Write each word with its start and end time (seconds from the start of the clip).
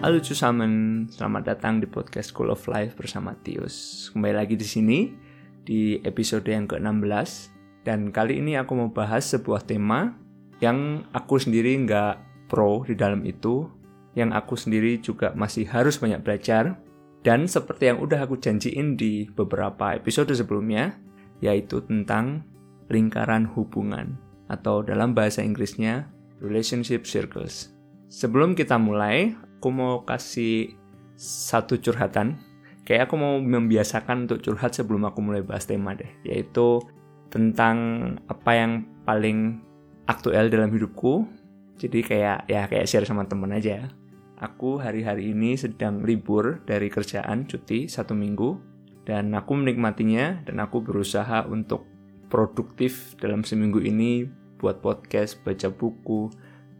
Halo 0.00 0.16
Cusamen, 0.16 1.04
selamat 1.12 1.42
datang 1.44 1.76
di 1.76 1.84
podcast 1.84 2.32
School 2.32 2.48
of 2.48 2.64
Life 2.72 2.96
bersama 2.96 3.36
Tius. 3.44 4.08
Kembali 4.08 4.32
lagi 4.32 4.56
di 4.56 4.64
sini 4.64 5.12
di 5.60 6.00
episode 6.00 6.48
yang 6.48 6.64
ke-16 6.64 7.52
dan 7.84 8.08
kali 8.08 8.40
ini 8.40 8.56
aku 8.56 8.80
mau 8.80 8.88
bahas 8.88 9.28
sebuah 9.28 9.68
tema 9.68 10.16
yang 10.64 11.04
aku 11.12 11.36
sendiri 11.36 11.76
nggak 11.84 12.16
pro 12.48 12.80
di 12.88 12.96
dalam 12.96 13.28
itu, 13.28 13.68
yang 14.16 14.32
aku 14.32 14.56
sendiri 14.56 14.96
juga 15.04 15.36
masih 15.36 15.68
harus 15.68 16.00
banyak 16.00 16.24
belajar 16.24 16.80
dan 17.20 17.44
seperti 17.44 17.92
yang 17.92 18.00
udah 18.00 18.24
aku 18.24 18.40
janjiin 18.40 18.96
di 18.96 19.28
beberapa 19.28 19.92
episode 19.92 20.32
sebelumnya, 20.32 20.96
yaitu 21.44 21.84
tentang 21.84 22.40
lingkaran 22.88 23.44
hubungan 23.52 24.16
atau 24.48 24.80
dalam 24.80 25.12
bahasa 25.12 25.44
Inggrisnya 25.44 26.08
relationship 26.40 27.04
circles. 27.04 27.76
Sebelum 28.08 28.56
kita 28.56 28.80
mulai, 28.80 29.36
aku 29.60 29.68
mau 29.68 30.08
kasih 30.08 30.72
satu 31.20 31.76
curhatan. 31.76 32.40
Kayak 32.88 33.12
aku 33.12 33.20
mau 33.20 33.36
membiasakan 33.36 34.24
untuk 34.24 34.40
curhat 34.40 34.72
sebelum 34.72 35.04
aku 35.04 35.20
mulai 35.20 35.44
bahas 35.44 35.68
tema 35.68 35.92
deh, 35.92 36.08
yaitu 36.24 36.80
tentang 37.28 37.76
apa 38.24 38.50
yang 38.56 38.88
paling 39.04 39.60
aktual 40.08 40.48
dalam 40.48 40.72
hidupku. 40.72 41.28
Jadi 41.76 42.00
kayak 42.00 42.48
ya 42.48 42.64
kayak 42.64 42.88
share 42.88 43.04
sama 43.04 43.28
temen 43.28 43.52
aja. 43.52 43.92
Aku 44.40 44.80
hari-hari 44.80 45.36
ini 45.36 45.60
sedang 45.60 46.00
libur 46.08 46.64
dari 46.64 46.88
kerjaan 46.88 47.44
cuti 47.44 47.84
satu 47.84 48.16
minggu 48.16 48.56
dan 49.04 49.36
aku 49.36 49.60
menikmatinya 49.60 50.40
dan 50.48 50.64
aku 50.64 50.80
berusaha 50.80 51.44
untuk 51.52 51.84
produktif 52.32 53.12
dalam 53.20 53.44
seminggu 53.44 53.84
ini 53.84 54.24
buat 54.56 54.80
podcast, 54.80 55.44
baca 55.44 55.68
buku, 55.68 56.32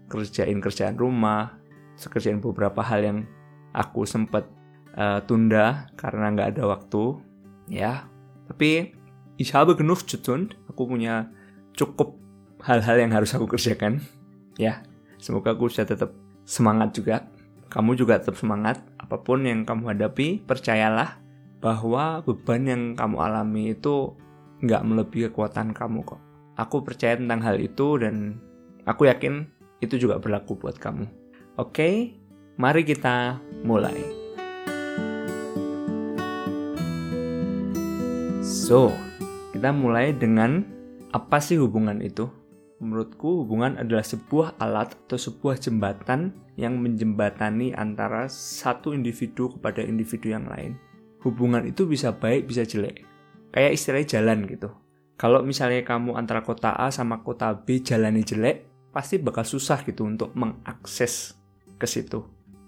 kerjain 0.09 0.65
kerjaan 0.65 0.97
rumah, 0.97 1.60
kerjain 2.09 2.41
beberapa 2.41 2.81
hal 2.81 3.05
yang 3.05 3.19
aku 3.77 4.09
sempat 4.09 4.49
uh, 4.97 5.21
tunda 5.29 5.91
karena 6.01 6.33
nggak 6.33 6.57
ada 6.57 6.63
waktu, 6.71 7.21
ya. 7.69 8.09
Tapi 8.49 8.97
ich 9.37 9.53
habe 9.53 9.77
genug 9.77 10.01
zu 10.07 10.17
tun. 10.17 10.55
Aku 10.73 10.89
punya 10.89 11.29
cukup 11.77 12.17
hal-hal 12.65 12.97
yang 12.97 13.13
harus 13.13 13.35
aku 13.37 13.45
kerjakan, 13.51 14.01
ya. 14.57 14.81
Semoga 15.21 15.53
aku 15.53 15.69
bisa 15.69 15.85
tetap 15.85 16.17
semangat 16.49 16.97
juga. 16.97 17.29
Kamu 17.69 17.95
juga 17.95 18.17
tetap 18.19 18.41
semangat. 18.41 18.81
Apa 18.97 19.21
pun 19.21 19.45
yang 19.45 19.69
kamu 19.69 19.93
hadapi, 19.93 20.43
percayalah 20.43 21.21
bahwa 21.61 22.25
beban 22.25 22.65
yang 22.65 22.83
kamu 22.97 23.21
alami 23.21 23.77
itu 23.77 24.17
nggak 24.65 24.83
melebihi 24.83 25.29
kekuatan 25.29 25.77
kamu 25.77 26.03
kok. 26.05 26.21
Aku 26.57 26.81
percaya 26.85 27.17
tentang 27.17 27.41
hal 27.45 27.61
itu 27.61 28.01
dan 28.01 28.41
aku 28.85 29.09
yakin 29.09 29.49
itu 29.81 29.97
juga 29.97 30.21
berlaku 30.21 30.57
buat 30.57 30.77
kamu. 30.77 31.20
Oke, 31.61 32.17
mari 32.57 32.89
kita 32.89 33.37
mulai. 33.69 34.01
So, 38.41 38.89
kita 39.53 39.69
mulai 39.69 40.17
dengan 40.17 40.65
apa 41.13 41.37
sih 41.37 41.61
hubungan 41.61 42.01
itu? 42.01 42.33
Menurutku, 42.81 43.45
hubungan 43.45 43.77
adalah 43.77 44.01
sebuah 44.01 44.57
alat 44.57 44.97
atau 45.05 45.21
sebuah 45.21 45.61
jembatan 45.61 46.33
yang 46.57 46.81
menjembatani 46.81 47.77
antara 47.77 48.25
satu 48.33 48.97
individu 48.97 49.53
kepada 49.53 49.85
individu 49.85 50.33
yang 50.33 50.49
lain. 50.49 50.81
Hubungan 51.21 51.69
itu 51.69 51.85
bisa 51.85 52.17
baik, 52.17 52.49
bisa 52.49 52.65
jelek. 52.65 53.05
Kayak 53.53 53.77
istilahnya 53.77 54.09
jalan 54.17 54.49
gitu. 54.49 54.73
Kalau 55.21 55.45
misalnya 55.45 55.85
kamu 55.85 56.17
antara 56.17 56.41
kota 56.41 56.73
A 56.73 56.89
sama 56.89 57.21
kota 57.21 57.53
B 57.53 57.85
jalannya 57.85 58.25
jelek, 58.25 58.65
pasti 58.97 59.21
bakal 59.21 59.45
susah 59.45 59.85
gitu 59.85 60.09
untuk 60.09 60.33
mengakses 60.33 61.40
ke 61.81 61.89
situ. 61.89 62.21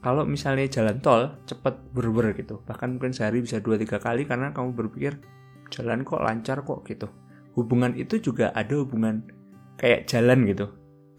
Kalau 0.03 0.27
misalnya 0.27 0.67
jalan 0.67 0.99
tol, 0.99 1.39
cepet 1.47 1.95
berber 1.95 2.35
gitu. 2.35 2.59
Bahkan 2.67 2.99
mungkin 2.99 3.15
sehari 3.15 3.39
bisa 3.45 3.63
2-3 3.63 4.03
kali 4.03 4.27
karena 4.27 4.51
kamu 4.51 4.75
berpikir, 4.75 5.23
jalan 5.71 6.03
kok 6.03 6.19
lancar 6.19 6.67
kok 6.67 6.83
gitu. 6.89 7.07
Hubungan 7.55 7.95
itu 7.95 8.19
juga 8.19 8.51
ada 8.51 8.83
hubungan 8.83 9.23
kayak 9.79 10.11
jalan 10.11 10.43
gitu. 10.49 10.67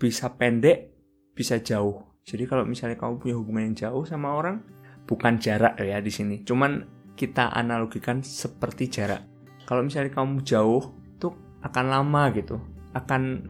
Bisa 0.01 0.35
pendek, 0.35 0.91
bisa 1.31 1.63
jauh. 1.63 2.03
Jadi 2.27 2.43
kalau 2.43 2.67
misalnya 2.67 2.99
kamu 2.99 3.23
punya 3.23 3.35
hubungan 3.39 3.71
yang 3.71 3.77
jauh 3.87 4.03
sama 4.03 4.35
orang, 4.35 4.59
bukan 5.07 5.39
jarak 5.39 5.79
ya 5.79 6.03
di 6.03 6.11
sini. 6.11 6.43
Cuman 6.43 6.83
kita 7.15 7.55
analogikan 7.55 8.19
seperti 8.19 8.91
jarak. 8.91 9.23
Kalau 9.63 9.79
misalnya 9.79 10.11
kamu 10.11 10.43
jauh, 10.43 10.91
tuh 11.23 11.31
akan 11.63 11.85
lama 11.87 12.23
gitu. 12.35 12.59
Akan 12.91 13.47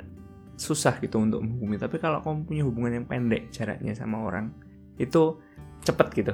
susah 0.56 1.02
gitu 1.02 1.19
untuk 1.19 1.41
menghubungi. 1.41 1.78
Tapi 1.81 1.97
kalau 1.97 2.22
kamu 2.22 2.46
punya 2.46 2.64
hubungan 2.66 2.91
yang 3.02 3.06
pendek 3.09 3.50
jaraknya 3.50 3.94
sama 3.97 4.22
orang 4.24 4.53
itu 4.97 5.38
cepet 5.84 6.08
gitu. 6.14 6.34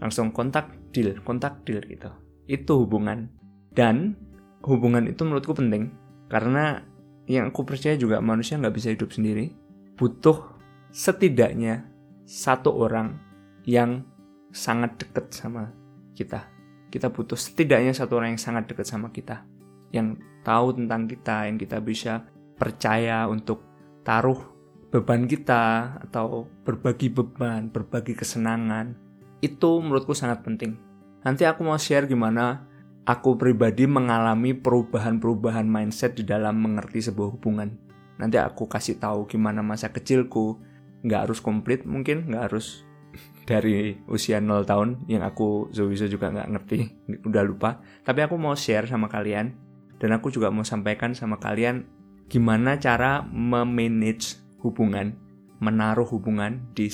Langsung 0.00 0.30
kontak 0.30 0.72
deal 0.92 1.16
kontak 1.24 1.64
deal 1.64 1.80
gitu. 1.84 2.12
Itu 2.46 2.84
hubungan. 2.84 3.32
Dan 3.72 4.16
hubungan 4.64 5.08
itu 5.08 5.24
menurutku 5.24 5.56
penting. 5.56 5.92
Karena 6.28 6.80
yang 7.26 7.50
aku 7.50 7.66
percaya 7.66 7.98
juga 7.98 8.22
manusia 8.22 8.56
nggak 8.56 8.76
bisa 8.76 8.88
hidup 8.92 9.10
sendiri. 9.12 9.52
Butuh 9.96 10.56
setidaknya 10.92 11.88
satu 12.26 12.72
orang 12.76 13.16
yang 13.64 14.04
sangat 14.52 15.00
dekat 15.00 15.32
sama 15.32 15.72
kita. 16.12 16.48
Kita 16.88 17.10
butuh 17.10 17.36
setidaknya 17.36 17.92
satu 17.92 18.16
orang 18.20 18.36
yang 18.36 18.42
sangat 18.42 18.70
dekat 18.70 18.86
sama 18.86 19.10
kita. 19.10 19.44
Yang 19.90 20.22
tahu 20.46 20.78
tentang 20.78 21.10
kita 21.10 21.36
yang 21.50 21.56
kita 21.58 21.78
bisa 21.82 22.24
percaya 22.56 23.28
untuk 23.28 23.62
taruh 24.02 24.56
beban 24.90 25.28
kita 25.28 25.96
atau 26.08 26.48
berbagi 26.64 27.12
beban, 27.12 27.68
berbagi 27.68 28.16
kesenangan, 28.16 28.96
itu 29.44 29.70
menurutku 29.84 30.16
sangat 30.16 30.40
penting. 30.40 30.80
Nanti 31.20 31.44
aku 31.44 31.66
mau 31.66 31.76
share 31.76 32.08
gimana 32.08 32.64
aku 33.06 33.38
pribadi 33.38 33.86
mengalami 33.86 34.52
perubahan-perubahan 34.56 35.64
mindset 35.64 36.18
di 36.18 36.24
dalam 36.26 36.58
mengerti 36.58 37.06
sebuah 37.06 37.38
hubungan. 37.38 37.76
Nanti 38.16 38.40
aku 38.40 38.66
kasih 38.66 38.98
tahu 38.98 39.28
gimana 39.30 39.60
masa 39.60 39.92
kecilku, 39.92 40.58
nggak 41.06 41.30
harus 41.30 41.38
komplit 41.38 41.86
mungkin, 41.86 42.26
nggak 42.30 42.50
harus 42.50 42.82
dari 43.50 44.00
usia 44.10 44.42
0 44.42 44.66
tahun 44.66 44.88
yang 45.06 45.22
aku 45.22 45.70
Zowiso 45.70 46.10
juga 46.10 46.32
nggak 46.34 46.48
ngerti, 46.56 46.78
udah 47.28 47.42
lupa. 47.46 47.70
Tapi 48.02 48.26
aku 48.26 48.34
mau 48.40 48.58
share 48.58 48.90
sama 48.90 49.06
kalian 49.06 49.54
dan 49.96 50.10
aku 50.12 50.28
juga 50.28 50.52
mau 50.52 50.66
sampaikan 50.66 51.16
sama 51.16 51.40
kalian 51.40 51.95
gimana 52.26 52.78
cara 52.78 53.22
memanage 53.26 54.38
hubungan, 54.62 55.14
menaruh 55.62 56.06
hubungan 56.06 56.62
di 56.74 56.90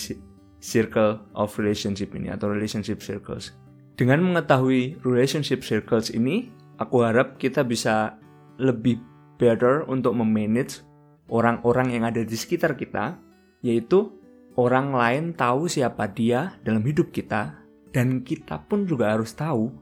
circle 0.63 1.19
of 1.35 1.51
relationship 1.59 2.15
ini 2.15 2.31
atau 2.31 2.53
relationship 2.53 3.03
circles. 3.03 3.57
Dengan 3.99 4.23
mengetahui 4.25 5.03
relationship 5.05 5.65
circles 5.67 6.13
ini, 6.15 6.49
aku 6.81 7.05
harap 7.05 7.37
kita 7.37 7.67
bisa 7.67 8.17
lebih 8.57 9.01
better 9.37 9.85
untuk 9.91 10.15
memanage 10.15 10.85
orang-orang 11.33 11.97
yang 11.97 12.05
ada 12.07 12.23
di 12.23 12.37
sekitar 12.37 12.77
kita, 12.79 13.19
yaitu 13.65 14.13
orang 14.55 14.93
lain 14.93 15.25
tahu 15.33 15.67
siapa 15.67 16.09
dia 16.13 16.57
dalam 16.63 16.85
hidup 16.85 17.11
kita, 17.11 17.57
dan 17.93 18.25
kita 18.25 18.61
pun 18.69 18.85
juga 18.89 19.13
harus 19.13 19.33
tahu, 19.33 19.73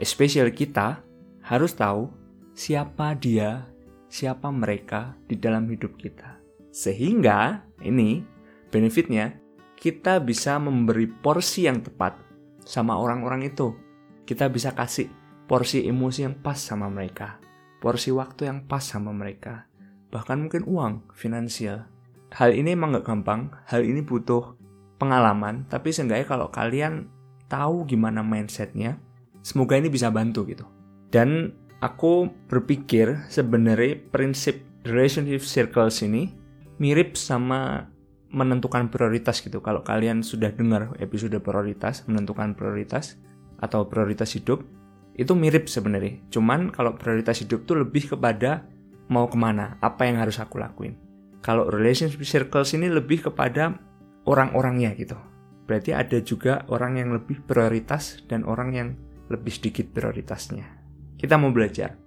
especially 0.00 0.52
kita, 0.52 1.00
harus 1.44 1.72
tahu 1.72 2.12
siapa 2.52 3.16
dia 3.16 3.64
siapa 4.08 4.48
mereka 4.48 5.14
di 5.28 5.36
dalam 5.36 5.68
hidup 5.68 5.94
kita. 6.00 6.40
Sehingga 6.72 7.64
ini 7.84 8.24
benefitnya 8.72 9.36
kita 9.78 10.18
bisa 10.18 10.58
memberi 10.58 11.06
porsi 11.06 11.68
yang 11.68 11.84
tepat 11.84 12.18
sama 12.64 12.98
orang-orang 12.98 13.46
itu. 13.46 13.72
Kita 14.28 14.50
bisa 14.52 14.76
kasih 14.76 15.08
porsi 15.48 15.88
emosi 15.88 16.28
yang 16.28 16.36
pas 16.44 16.60
sama 16.60 16.92
mereka, 16.92 17.40
porsi 17.80 18.12
waktu 18.12 18.52
yang 18.52 18.68
pas 18.68 18.84
sama 18.84 19.16
mereka, 19.16 19.64
bahkan 20.12 20.44
mungkin 20.44 20.68
uang, 20.68 21.08
finansial. 21.16 21.88
Hal 22.28 22.52
ini 22.52 22.76
emang 22.76 22.92
gak 22.92 23.08
gampang, 23.08 23.48
hal 23.64 23.80
ini 23.80 24.04
butuh 24.04 24.52
pengalaman, 25.00 25.64
tapi 25.72 25.88
seenggaknya 25.88 26.28
kalau 26.28 26.52
kalian 26.52 27.08
tahu 27.48 27.88
gimana 27.88 28.20
mindsetnya, 28.20 29.00
semoga 29.40 29.80
ini 29.80 29.88
bisa 29.88 30.12
bantu 30.12 30.44
gitu. 30.44 30.68
Dan 31.08 31.56
aku 31.78 32.30
berpikir 32.50 33.30
sebenarnya 33.30 34.02
prinsip 34.10 34.62
relationship 34.82 35.42
circles 35.46 36.02
ini 36.02 36.34
mirip 36.82 37.14
sama 37.14 37.90
menentukan 38.28 38.92
prioritas 38.92 39.40
gitu. 39.40 39.64
Kalau 39.64 39.80
kalian 39.80 40.20
sudah 40.20 40.52
dengar 40.52 40.92
episode 41.00 41.34
prioritas, 41.40 42.04
menentukan 42.04 42.52
prioritas 42.52 43.16
atau 43.58 43.88
prioritas 43.88 44.36
hidup, 44.36 44.62
itu 45.18 45.32
mirip 45.34 45.66
sebenarnya. 45.66 46.20
Cuman 46.30 46.70
kalau 46.70 46.94
prioritas 46.94 47.40
hidup 47.42 47.64
tuh 47.64 47.82
lebih 47.82 48.14
kepada 48.14 48.68
mau 49.08 49.26
ke 49.26 49.38
mana, 49.40 49.80
apa 49.80 50.04
yang 50.04 50.20
harus 50.20 50.36
aku 50.38 50.60
lakuin. 50.60 50.94
Kalau 51.40 51.72
relationship 51.72 52.20
circles 52.26 52.76
ini 52.76 52.92
lebih 52.92 53.30
kepada 53.30 53.80
orang-orangnya 54.28 54.92
gitu. 54.98 55.16
Berarti 55.64 55.96
ada 55.96 56.18
juga 56.20 56.68
orang 56.68 57.00
yang 57.00 57.10
lebih 57.16 57.44
prioritas 57.48 58.20
dan 58.28 58.44
orang 58.44 58.70
yang 58.76 58.88
lebih 59.28 59.52
sedikit 59.52 59.88
prioritasnya 59.92 60.78
kita 61.18 61.34
mau 61.34 61.50
belajar. 61.50 61.98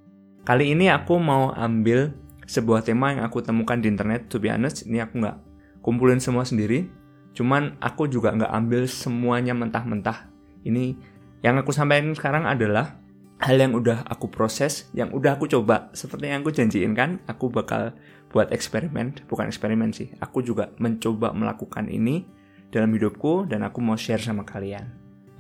Kali 0.48 0.74
ini 0.74 0.90
aku 0.90 1.20
mau 1.20 1.54
ambil 1.54 2.16
sebuah 2.48 2.82
tema 2.82 3.14
yang 3.14 3.28
aku 3.28 3.44
temukan 3.44 3.78
di 3.78 3.92
internet, 3.92 4.32
to 4.32 4.42
be 4.42 4.50
honest, 4.50 4.88
ini 4.88 5.04
aku 5.04 5.22
nggak 5.22 5.38
kumpulin 5.84 6.18
semua 6.18 6.48
sendiri. 6.48 6.90
Cuman 7.32 7.78
aku 7.80 8.10
juga 8.10 8.34
nggak 8.34 8.52
ambil 8.52 8.88
semuanya 8.90 9.54
mentah-mentah. 9.54 10.28
Ini 10.66 10.98
yang 11.46 11.60
aku 11.62 11.72
sampaikan 11.72 12.12
sekarang 12.16 12.44
adalah 12.48 13.00
hal 13.42 13.58
yang 13.58 13.74
udah 13.74 14.06
aku 14.08 14.30
proses, 14.30 14.90
yang 14.94 15.12
udah 15.12 15.36
aku 15.36 15.48
coba. 15.48 15.90
Seperti 15.92 16.32
yang 16.32 16.44
aku 16.44 16.52
janjiin 16.54 16.94
kan, 16.94 17.20
aku 17.26 17.50
bakal 17.50 17.96
buat 18.32 18.52
eksperimen, 18.54 19.28
bukan 19.28 19.48
eksperimen 19.52 19.92
sih. 19.92 20.12
Aku 20.24 20.46
juga 20.46 20.72
mencoba 20.80 21.36
melakukan 21.36 21.90
ini 21.92 22.24
dalam 22.72 22.92
hidupku 22.96 23.50
dan 23.52 23.68
aku 23.68 23.84
mau 23.84 24.00
share 24.00 24.22
sama 24.22 24.48
kalian. 24.48 24.88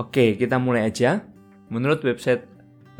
Oke, 0.01 0.35
kita 0.35 0.59
mulai 0.59 0.89
aja. 0.91 1.23
Menurut 1.71 2.03
website 2.03 2.50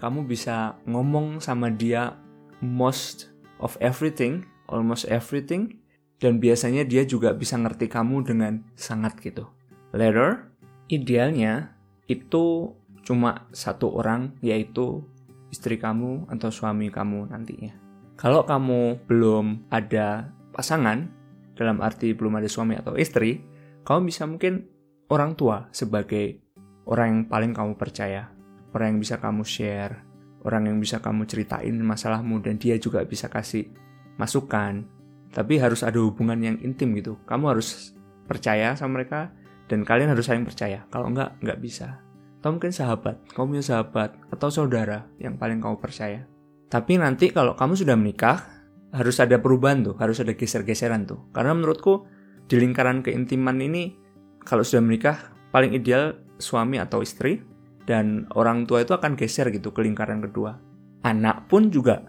Kamu 0.00 0.24
bisa 0.24 0.80
ngomong 0.88 1.44
sama 1.44 1.68
dia 1.68 2.16
most 2.64 3.28
of 3.60 3.76
everything, 3.84 4.48
almost 4.72 5.04
everything, 5.12 5.76
dan 6.24 6.40
biasanya 6.40 6.88
dia 6.88 7.04
juga 7.04 7.36
bisa 7.36 7.60
ngerti 7.60 7.92
kamu 7.92 8.24
dengan 8.24 8.64
sangat 8.80 9.20
gitu. 9.20 9.44
Later, 9.92 10.48
idealnya 10.88 11.76
itu 12.08 12.72
cuma 13.04 13.44
satu 13.52 13.92
orang, 13.92 14.32
yaitu 14.40 15.04
istri 15.52 15.76
kamu 15.76 16.32
atau 16.32 16.48
suami 16.48 16.88
kamu 16.88 17.28
nantinya. 17.28 17.76
Kalau 18.16 18.44
kamu 18.48 19.04
belum 19.04 19.68
ada 19.68 20.32
pasangan, 20.52 21.08
dalam 21.56 21.80
arti 21.84 22.16
belum 22.16 22.40
ada 22.40 22.48
suami 22.48 22.76
atau 22.76 22.96
istri, 22.96 23.44
kamu 23.84 24.08
bisa 24.08 24.24
mungkin 24.24 24.64
orang 25.12 25.36
tua 25.36 25.68
sebagai 25.72 26.40
orang 26.88 27.06
yang 27.08 27.22
paling 27.28 27.52
kamu 27.52 27.76
percaya, 27.76 28.28
orang 28.74 28.96
yang 28.96 29.00
bisa 29.00 29.16
kamu 29.18 29.42
share, 29.46 30.02
orang 30.46 30.70
yang 30.70 30.78
bisa 30.78 31.02
kamu 31.02 31.26
ceritain 31.26 31.76
masalahmu 31.78 32.40
dan 32.42 32.56
dia 32.56 32.76
juga 32.76 33.04
bisa 33.04 33.30
kasih 33.30 33.70
masukan. 34.16 34.86
Tapi 35.30 35.62
harus 35.62 35.86
ada 35.86 36.02
hubungan 36.02 36.38
yang 36.42 36.56
intim 36.62 36.90
gitu. 36.98 37.14
Kamu 37.26 37.54
harus 37.54 37.94
percaya 38.26 38.74
sama 38.74 38.98
mereka 38.98 39.30
dan 39.70 39.86
kalian 39.86 40.10
harus 40.10 40.26
saling 40.26 40.42
percaya. 40.42 40.82
Kalau 40.90 41.06
enggak, 41.06 41.38
enggak 41.38 41.58
bisa 41.62 42.10
atau 42.40 42.56
mungkin 42.56 42.72
sahabat, 42.72 43.20
kamu 43.36 43.52
punya 43.52 43.64
sahabat 43.68 44.16
atau 44.32 44.48
saudara 44.48 45.04
yang 45.20 45.36
paling 45.36 45.60
kamu 45.60 45.76
percaya. 45.76 46.24
Tapi 46.72 46.96
nanti 46.96 47.28
kalau 47.28 47.52
kamu 47.52 47.76
sudah 47.76 48.00
menikah, 48.00 48.64
harus 48.96 49.20
ada 49.20 49.36
perubahan 49.36 49.84
tuh, 49.84 50.00
harus 50.00 50.24
ada 50.24 50.32
geser-geseran 50.32 51.04
tuh. 51.04 51.28
Karena 51.36 51.52
menurutku 51.52 52.08
di 52.48 52.56
lingkaran 52.56 53.04
keintiman 53.04 53.60
ini 53.60 53.92
kalau 54.40 54.64
sudah 54.64 54.80
menikah 54.80 55.36
paling 55.52 55.76
ideal 55.76 56.16
suami 56.40 56.80
atau 56.80 57.04
istri 57.04 57.44
dan 57.88 58.28
orang 58.36 58.68
tua 58.68 58.84
itu 58.84 58.92
akan 58.92 59.16
geser 59.16 59.48
gitu 59.52 59.72
ke 59.72 59.80
lingkaran 59.84 60.20
kedua. 60.20 60.58
Anak 61.06 61.48
pun 61.48 61.72
juga, 61.72 62.04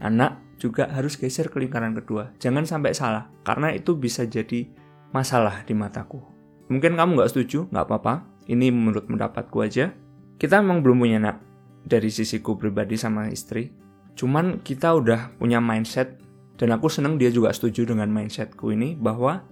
anak 0.00 0.44
juga 0.60 0.88
harus 0.92 1.16
geser 1.16 1.48
ke 1.48 1.60
lingkaran 1.60 1.96
kedua. 1.96 2.32
Jangan 2.40 2.64
sampai 2.68 2.92
salah, 2.92 3.28
karena 3.42 3.72
itu 3.72 3.96
bisa 3.96 4.24
jadi 4.28 4.68
masalah 5.14 5.64
di 5.64 5.72
mataku. 5.72 6.20
Mungkin 6.68 6.96
kamu 6.96 7.20
nggak 7.20 7.30
setuju, 7.30 7.68
nggak 7.68 7.84
apa-apa. 7.86 8.14
Ini 8.48 8.68
menurut 8.72 9.08
pendapatku 9.08 9.64
aja. 9.64 9.92
Kita 10.36 10.60
memang 10.60 10.84
belum 10.84 11.00
punya 11.00 11.16
anak 11.20 11.40
dari 11.84 12.08
sisiku 12.08 12.56
pribadi 12.56 12.96
sama 12.96 13.28
istri. 13.28 13.72
Cuman 14.16 14.60
kita 14.64 14.92
udah 14.94 15.36
punya 15.36 15.60
mindset 15.60 16.20
dan 16.54 16.70
aku 16.70 16.86
seneng 16.86 17.18
dia 17.18 17.34
juga 17.34 17.50
setuju 17.50 17.84
dengan 17.92 18.08
mindsetku 18.08 18.70
ini 18.70 18.94
bahwa 18.94 19.42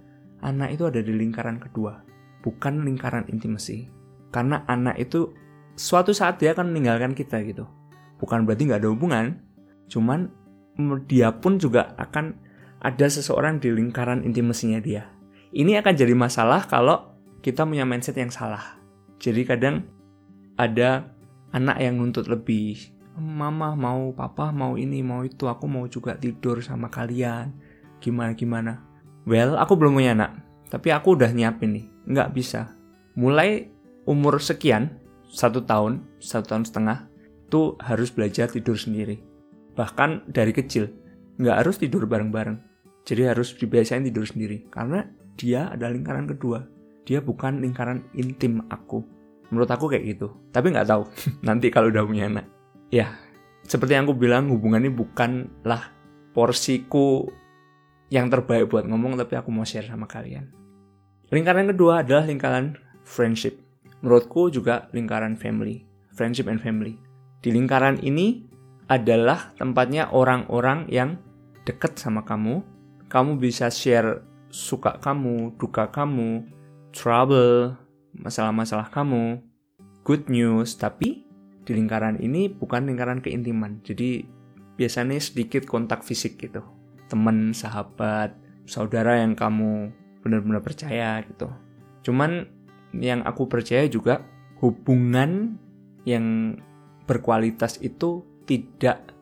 anak 0.42 0.78
itu 0.78 0.86
ada 0.86 1.02
di 1.02 1.12
lingkaran 1.12 1.58
kedua, 1.58 2.02
bukan 2.46 2.86
lingkaran 2.86 3.26
intimasi. 3.28 3.90
Karena 4.32 4.64
anak 4.70 4.96
itu 4.96 5.34
suatu 5.76 6.12
saat 6.12 6.38
dia 6.38 6.52
akan 6.52 6.72
meninggalkan 6.72 7.12
kita 7.16 7.40
gitu. 7.44 7.69
Bukan 8.22 8.46
berarti 8.46 8.70
nggak 8.70 8.80
ada 8.84 8.90
hubungan, 8.92 9.40
cuman 9.90 10.30
dia 11.10 11.34
pun 11.34 11.58
juga 11.58 11.92
akan 11.98 12.38
ada 12.82 13.06
seseorang 13.06 13.62
di 13.62 13.70
lingkaran 13.70 14.26
intimasinya 14.26 14.82
dia. 14.82 15.06
Ini 15.52 15.84
akan 15.84 15.94
jadi 15.94 16.14
masalah 16.16 16.64
kalau 16.64 17.12
kita 17.44 17.66
punya 17.66 17.84
mindset 17.84 18.16
yang 18.16 18.32
salah. 18.32 18.78
Jadi 19.20 19.44
kadang 19.44 19.84
ada 20.56 21.12
anak 21.52 21.76
yang 21.78 22.00
nuntut 22.00 22.26
lebih. 22.26 22.78
Mama 23.12 23.76
mau, 23.76 24.08
papa 24.16 24.48
mau 24.50 24.80
ini, 24.80 25.04
mau 25.04 25.20
itu, 25.20 25.44
aku 25.44 25.68
mau 25.68 25.84
juga 25.84 26.16
tidur 26.16 26.64
sama 26.64 26.88
kalian. 26.88 27.52
Gimana 28.00 28.32
gimana? 28.32 28.72
Well, 29.28 29.60
aku 29.60 29.76
belum 29.76 30.00
punya 30.00 30.16
anak, 30.16 30.40
tapi 30.72 30.90
aku 30.90 31.20
udah 31.20 31.30
nyiapin 31.30 31.76
nih. 31.76 31.86
Nggak 32.08 32.32
bisa. 32.32 32.72
Mulai 33.14 33.68
umur 34.08 34.40
sekian, 34.40 35.01
satu 35.32 35.64
tahun, 35.64 36.05
satu 36.20 36.52
tahun 36.52 36.64
setengah, 36.69 37.08
tuh 37.49 37.81
harus 37.81 38.12
belajar 38.12 38.52
tidur 38.52 38.76
sendiri. 38.76 39.25
Bahkan 39.73 40.29
dari 40.29 40.52
kecil, 40.52 40.93
nggak 41.40 41.64
harus 41.64 41.81
tidur 41.81 42.05
bareng-bareng. 42.05 42.61
Jadi 43.08 43.23
harus 43.25 43.56
dibiasain 43.56 44.05
tidur 44.05 44.29
sendiri, 44.29 44.69
karena 44.69 45.08
dia 45.40 45.73
ada 45.73 45.88
lingkaran 45.88 46.29
kedua 46.29 46.69
dia 47.02 47.19
bukan 47.23 47.62
lingkaran 47.62 48.06
intim 48.14 48.62
aku. 48.70 49.02
Menurut 49.50 49.69
aku 49.69 49.90
kayak 49.90 50.17
gitu. 50.17 50.32
Tapi 50.54 50.73
nggak 50.73 50.88
tahu 50.88 51.02
nanti 51.47 51.68
kalau 51.68 51.90
udah 51.92 52.04
punya 52.06 52.30
anak. 52.30 52.47
Ya, 52.92 53.16
seperti 53.66 53.97
yang 53.97 54.04
aku 54.09 54.16
bilang 54.16 54.52
hubungan 54.52 54.85
ini 54.85 54.92
bukanlah 54.92 55.92
porsiku 56.33 57.28
yang 58.12 58.28
terbaik 58.28 58.68
buat 58.68 58.85
ngomong 58.85 59.16
tapi 59.16 59.40
aku 59.40 59.49
mau 59.49 59.64
share 59.64 59.88
sama 59.88 60.04
kalian. 60.04 60.52
Lingkaran 61.33 61.73
kedua 61.73 62.04
adalah 62.04 62.28
lingkaran 62.28 62.76
friendship. 63.09 63.56
Menurutku 64.02 64.50
juga 64.50 64.90
lingkaran 64.90 65.38
family, 65.38 65.87
friendship 66.11 66.50
and 66.50 66.59
family. 66.59 66.99
Di 67.42 67.54
lingkaran 67.54 68.02
ini 68.02 68.42
adalah 68.90 69.54
tempatnya 69.56 70.11
orang-orang 70.11 70.90
yang 70.90 71.16
dekat 71.62 71.97
sama 71.97 72.26
kamu. 72.26 72.62
Kamu 73.06 73.38
bisa 73.38 73.71
share 73.71 74.26
suka 74.50 74.99
kamu, 74.99 75.54
duka 75.56 75.88
kamu, 75.88 76.44
trouble, 76.92 77.78
masalah-masalah 78.18 78.92
kamu, 78.92 79.40
good 80.04 80.28
news, 80.28 80.76
tapi 80.76 81.25
di 81.62 81.73
lingkaran 81.73 82.18
ini 82.18 82.50
bukan 82.50 82.90
lingkaran 82.90 83.23
keintiman. 83.23 83.80
Jadi 83.87 84.26
biasanya 84.76 85.16
sedikit 85.23 85.64
kontak 85.64 86.02
fisik 86.02 86.42
gitu. 86.42 86.61
Teman, 87.06 87.54
sahabat, 87.54 88.35
saudara 88.66 89.21
yang 89.21 89.38
kamu 89.38 89.92
benar-benar 90.23 90.62
percaya 90.64 91.23
gitu. 91.23 91.50
Cuman 92.02 92.49
yang 92.96 93.25
aku 93.25 93.49
percaya 93.49 93.88
juga 93.88 94.25
hubungan 94.61 95.56
yang 96.04 96.56
berkualitas 97.08 97.80
itu 97.82 98.22
tidak 98.44 99.12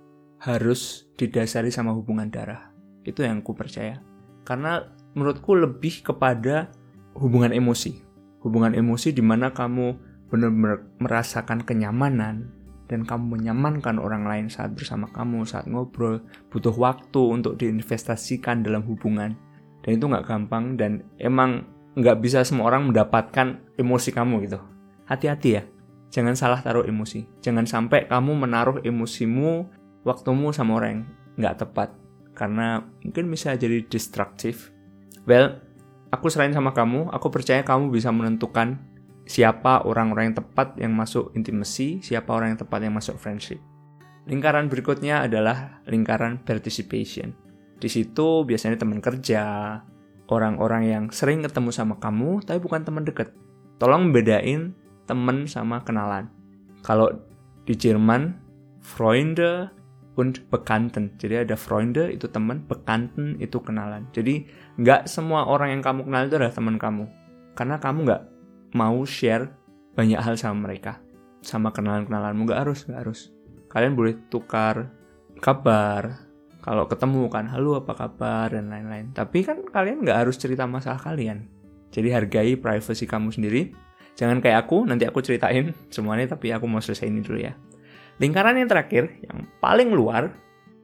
harus 0.41 1.09
didasari 1.21 1.69
sama 1.69 1.93
hubungan 1.93 2.33
darah. 2.33 2.73
Itu 3.05 3.25
yang 3.25 3.45
aku 3.45 3.53
percaya. 3.53 4.01
Karena 4.45 4.81
menurutku 5.13 5.53
lebih 5.57 6.01
kepada 6.05 6.73
hubungan 7.17 7.53
emosi. 7.53 8.01
Hubungan 8.41 8.73
emosi 8.73 9.13
di 9.13 9.21
mana 9.21 9.53
kamu 9.53 10.11
benar-benar 10.33 10.87
merasakan 11.03 11.67
kenyamanan 11.67 12.49
dan 12.89 13.07
kamu 13.07 13.39
menyamankan 13.39 14.01
orang 14.03 14.27
lain 14.27 14.47
saat 14.51 14.75
bersama 14.75 15.07
kamu, 15.15 15.47
saat 15.47 15.71
ngobrol, 15.71 16.25
butuh 16.51 16.75
waktu 16.75 17.21
untuk 17.21 17.55
diinvestasikan 17.61 18.67
dalam 18.67 18.83
hubungan. 18.89 19.37
Dan 19.85 19.91
itu 19.97 20.05
nggak 20.11 20.27
gampang 20.27 20.75
dan 20.75 21.05
emang 21.21 21.69
nggak 21.99 22.19
bisa 22.23 22.47
semua 22.47 22.71
orang 22.71 22.91
mendapatkan 22.91 23.59
emosi 23.75 24.11
kamu 24.15 24.47
gitu. 24.47 24.59
Hati-hati 25.11 25.49
ya, 25.59 25.63
jangan 26.15 26.39
salah 26.39 26.63
taruh 26.63 26.87
emosi. 26.87 27.27
Jangan 27.43 27.67
sampai 27.67 28.07
kamu 28.07 28.47
menaruh 28.47 28.79
emosimu, 28.87 29.67
waktumu 30.07 30.55
sama 30.55 30.79
orang 30.79 30.91
yang 30.91 31.03
nggak 31.41 31.57
tepat. 31.67 31.89
Karena 32.35 32.85
mungkin 33.03 33.27
bisa 33.27 33.59
jadi 33.59 33.83
destruktif. 33.91 34.71
Well, 35.27 35.59
aku 36.15 36.31
serahin 36.31 36.55
sama 36.55 36.71
kamu, 36.71 37.11
aku 37.11 37.27
percaya 37.31 37.67
kamu 37.67 37.91
bisa 37.91 38.15
menentukan 38.15 38.79
siapa 39.27 39.87
orang-orang 39.87 40.33
yang 40.35 40.39
tepat 40.43 40.75
yang 40.79 40.95
masuk 40.95 41.31
intimacy, 41.39 42.03
siapa 42.03 42.35
orang 42.35 42.55
yang 42.55 42.61
tepat 42.63 42.81
yang 42.83 42.95
masuk 42.95 43.19
friendship. 43.19 43.59
Lingkaran 44.27 44.71
berikutnya 44.71 45.27
adalah 45.27 45.83
lingkaran 45.91 46.43
participation. 46.43 47.35
Di 47.81 47.89
situ 47.89 48.45
biasanya 48.45 48.77
teman 48.77 49.01
kerja, 49.01 49.75
orang-orang 50.31 50.83
yang 50.87 51.05
sering 51.11 51.43
ketemu 51.43 51.75
sama 51.75 51.99
kamu 51.99 52.41
tapi 52.47 52.63
bukan 52.63 52.87
teman 52.87 53.03
dekat. 53.03 53.35
Tolong 53.83 54.15
bedain 54.15 54.73
teman 55.11 55.51
sama 55.51 55.83
kenalan. 55.83 56.31
Kalau 56.87 57.11
di 57.67 57.75
Jerman, 57.75 58.39
Freunde 58.81 59.69
und 60.15 60.47
Bekannten. 60.49 61.13
Jadi 61.19 61.45
ada 61.45 61.59
Freunde 61.59 62.15
itu 62.15 62.31
teman, 62.31 62.63
Bekannten 62.65 63.37
itu 63.43 63.59
kenalan. 63.61 64.07
Jadi 64.15 64.47
nggak 64.79 65.11
semua 65.11 65.51
orang 65.51 65.75
yang 65.75 65.83
kamu 65.83 66.07
kenal 66.07 66.23
itu 66.31 66.37
adalah 66.39 66.55
teman 66.55 66.77
kamu. 66.79 67.05
Karena 67.59 67.77
kamu 67.83 67.99
nggak 68.07 68.23
mau 68.79 69.03
share 69.03 69.51
banyak 69.99 70.21
hal 70.21 70.39
sama 70.39 70.71
mereka. 70.71 71.03
Sama 71.43 71.75
kenalan-kenalanmu 71.75 72.47
nggak 72.47 72.61
harus, 72.63 72.87
nggak 72.87 73.01
harus. 73.03 73.21
Kalian 73.73 73.97
boleh 73.99 74.15
tukar 74.29 74.93
kabar, 75.41 76.30
kalau 76.61 76.85
ketemu 76.85 77.33
kan 77.33 77.49
halo 77.49 77.81
apa 77.81 77.97
kabar? 77.97 78.53
dan 78.53 78.69
lain-lain. 78.69 79.17
Tapi 79.17 79.45
kan 79.45 79.65
kalian 79.65 80.05
nggak 80.05 80.29
harus 80.29 80.37
cerita 80.37 80.69
masalah 80.69 81.01
kalian. 81.01 81.49
Jadi 81.91 82.09
hargai 82.13 82.55
privasi 82.61 83.09
kamu 83.09 83.33
sendiri. 83.35 83.73
Jangan 84.15 84.45
kayak 84.45 84.69
aku 84.69 84.85
nanti 84.85 85.09
aku 85.09 85.25
ceritain 85.25 85.73
semuanya 85.89 86.37
tapi 86.37 86.53
aku 86.53 86.69
mau 86.69 86.79
selesai 86.85 87.09
ini 87.09 87.25
dulu 87.25 87.41
ya. 87.41 87.57
Lingkaran 88.21 88.61
yang 88.61 88.69
terakhir 88.69 89.09
yang 89.25 89.49
paling 89.65 89.97
luar 89.97 90.37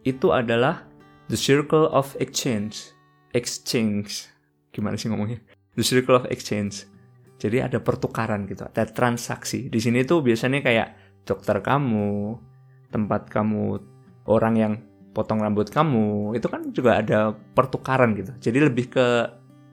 itu 0.09 0.33
adalah 0.33 0.88
the 1.28 1.37
circle 1.37 1.92
of 1.92 2.16
exchange. 2.16 2.97
Exchange. 3.37 4.33
Gimana 4.73 4.97
sih 4.97 5.12
ngomongnya? 5.12 5.45
The 5.76 5.85
circle 5.85 6.16
of 6.16 6.25
exchange. 6.33 6.88
Jadi 7.37 7.61
ada 7.61 7.85
pertukaran 7.85 8.49
gitu 8.49 8.64
ada 8.64 8.88
transaksi. 8.88 9.68
Di 9.68 9.76
sini 9.76 10.09
tuh 10.09 10.25
biasanya 10.25 10.64
kayak 10.64 10.88
dokter 11.28 11.61
kamu 11.61 12.40
tempat 12.88 13.28
kamu 13.28 13.76
orang 14.25 14.54
yang 14.56 14.73
potong 15.17 15.41
rambut 15.41 15.73
kamu 15.73 16.37
itu 16.37 16.45
kan 16.53 16.69
juga 16.77 17.01
ada 17.01 17.33
pertukaran 17.33 18.13
gitu. 18.13 18.37
Jadi 18.37 18.59
lebih 18.69 18.93
ke 18.93 19.07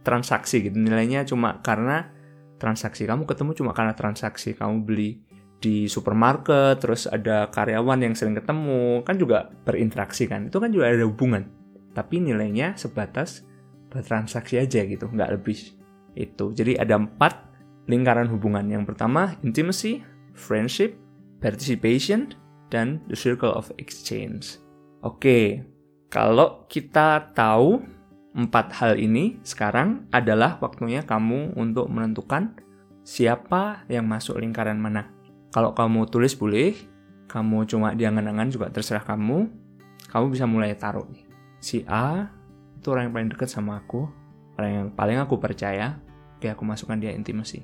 transaksi 0.07 0.63
gitu. 0.63 0.79
Nilainya 0.79 1.27
cuma 1.27 1.59
karena 1.59 2.07
transaksi. 2.55 3.03
Kamu 3.03 3.27
ketemu 3.27 3.51
cuma 3.59 3.75
karena 3.75 3.91
transaksi. 3.91 4.55
Kamu 4.55 4.87
beli 4.87 5.19
di 5.59 5.91
supermarket 5.91 6.79
terus 6.79 7.11
ada 7.11 7.51
karyawan 7.51 7.99
yang 7.99 8.15
sering 8.15 8.39
ketemu 8.39 9.03
kan 9.03 9.19
juga 9.19 9.51
berinteraksi 9.67 10.31
kan. 10.31 10.47
Itu 10.47 10.63
kan 10.63 10.71
juga 10.71 10.87
ada 10.87 11.03
hubungan. 11.03 11.43
Tapi 11.91 12.23
nilainya 12.23 12.79
sebatas 12.79 13.43
bertransaksi 13.91 14.63
aja 14.63 14.87
gitu 14.87 15.11
nggak 15.11 15.35
lebih 15.35 15.59
itu. 16.15 16.45
Jadi 16.55 16.79
ada 16.79 16.95
empat 16.95 17.51
lingkaran 17.91 18.31
hubungan. 18.31 18.63
Yang 18.71 18.95
pertama 18.95 19.35
intimacy 19.43 19.99
friendship 20.31 20.95
participation 21.43 22.31
dan 22.71 23.03
the 23.11 23.17
circle 23.19 23.51
of 23.51 23.69
exchange 23.77 24.62
Oke, 25.03 25.59
kalau 26.07 26.63
kita 26.71 27.35
tahu 27.35 27.83
empat 28.31 28.71
hal 28.79 28.95
ini, 28.95 29.35
sekarang 29.43 30.07
adalah 30.15 30.55
waktunya 30.63 31.03
kamu 31.03 31.59
untuk 31.59 31.91
menentukan 31.91 32.55
siapa 33.03 33.83
yang 33.91 34.07
masuk 34.07 34.39
lingkaran 34.39 34.79
mana. 34.79 35.11
Kalau 35.51 35.75
kamu 35.75 36.07
tulis 36.07 36.31
boleh, 36.39 36.71
kamu 37.27 37.67
cuma 37.67 37.91
diangan-angan 37.91 38.47
juga 38.47 38.71
terserah 38.71 39.03
kamu. 39.03 39.51
Kamu 40.07 40.25
bisa 40.31 40.47
mulai 40.47 40.71
taruh. 40.79 41.03
Si 41.59 41.83
A 41.83 42.31
itu 42.79 42.87
orang 42.87 43.11
yang 43.11 43.13
paling 43.13 43.29
dekat 43.35 43.51
sama 43.51 43.83
aku, 43.83 44.07
orang 44.55 44.71
yang 44.71 44.87
paling 44.95 45.19
aku 45.19 45.35
percaya. 45.35 45.99
Oke, 46.39 46.47
aku 46.47 46.63
masukkan 46.63 46.95
dia 46.95 47.11
intimasi. 47.11 47.59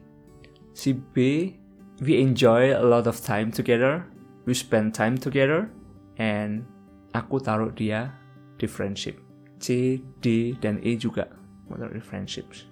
Si 0.75 0.91
B, 0.91 1.15
we 2.03 2.19
enjoy 2.19 2.75
a 2.75 2.83
lot 2.83 3.07
of 3.07 3.15
time 3.23 3.47
together, 3.47 4.03
we 4.43 4.51
spend 4.51 4.91
time 4.91 5.15
together, 5.15 5.71
and 6.19 6.67
aku 7.13 7.41
taruh 7.41 7.71
dia 7.73 8.13
di 8.59 8.67
friendship. 8.67 9.19
C, 9.59 9.99
D, 10.23 10.55
dan 10.57 10.79
E 10.79 10.95
juga 10.95 11.27
taruh 11.67 11.93
di 11.93 12.03
friendships. 12.03 12.65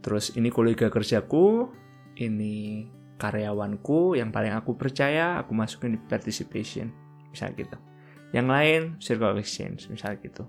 Terus 0.00 0.32
ini 0.38 0.48
kolega 0.54 0.86
kerjaku, 0.86 1.66
ini 2.22 2.86
karyawanku 3.18 4.14
yang 4.14 4.30
paling 4.30 4.54
aku 4.54 4.78
percaya, 4.78 5.42
aku 5.42 5.52
masukin 5.52 5.96
di 5.96 6.00
participation. 6.00 6.94
Misalnya 7.32 7.54
gitu. 7.58 7.76
Yang 8.30 8.46
lain, 8.46 8.80
circle 9.02 9.38
exchange, 9.40 9.90
misalnya 9.90 10.22
gitu. 10.22 10.44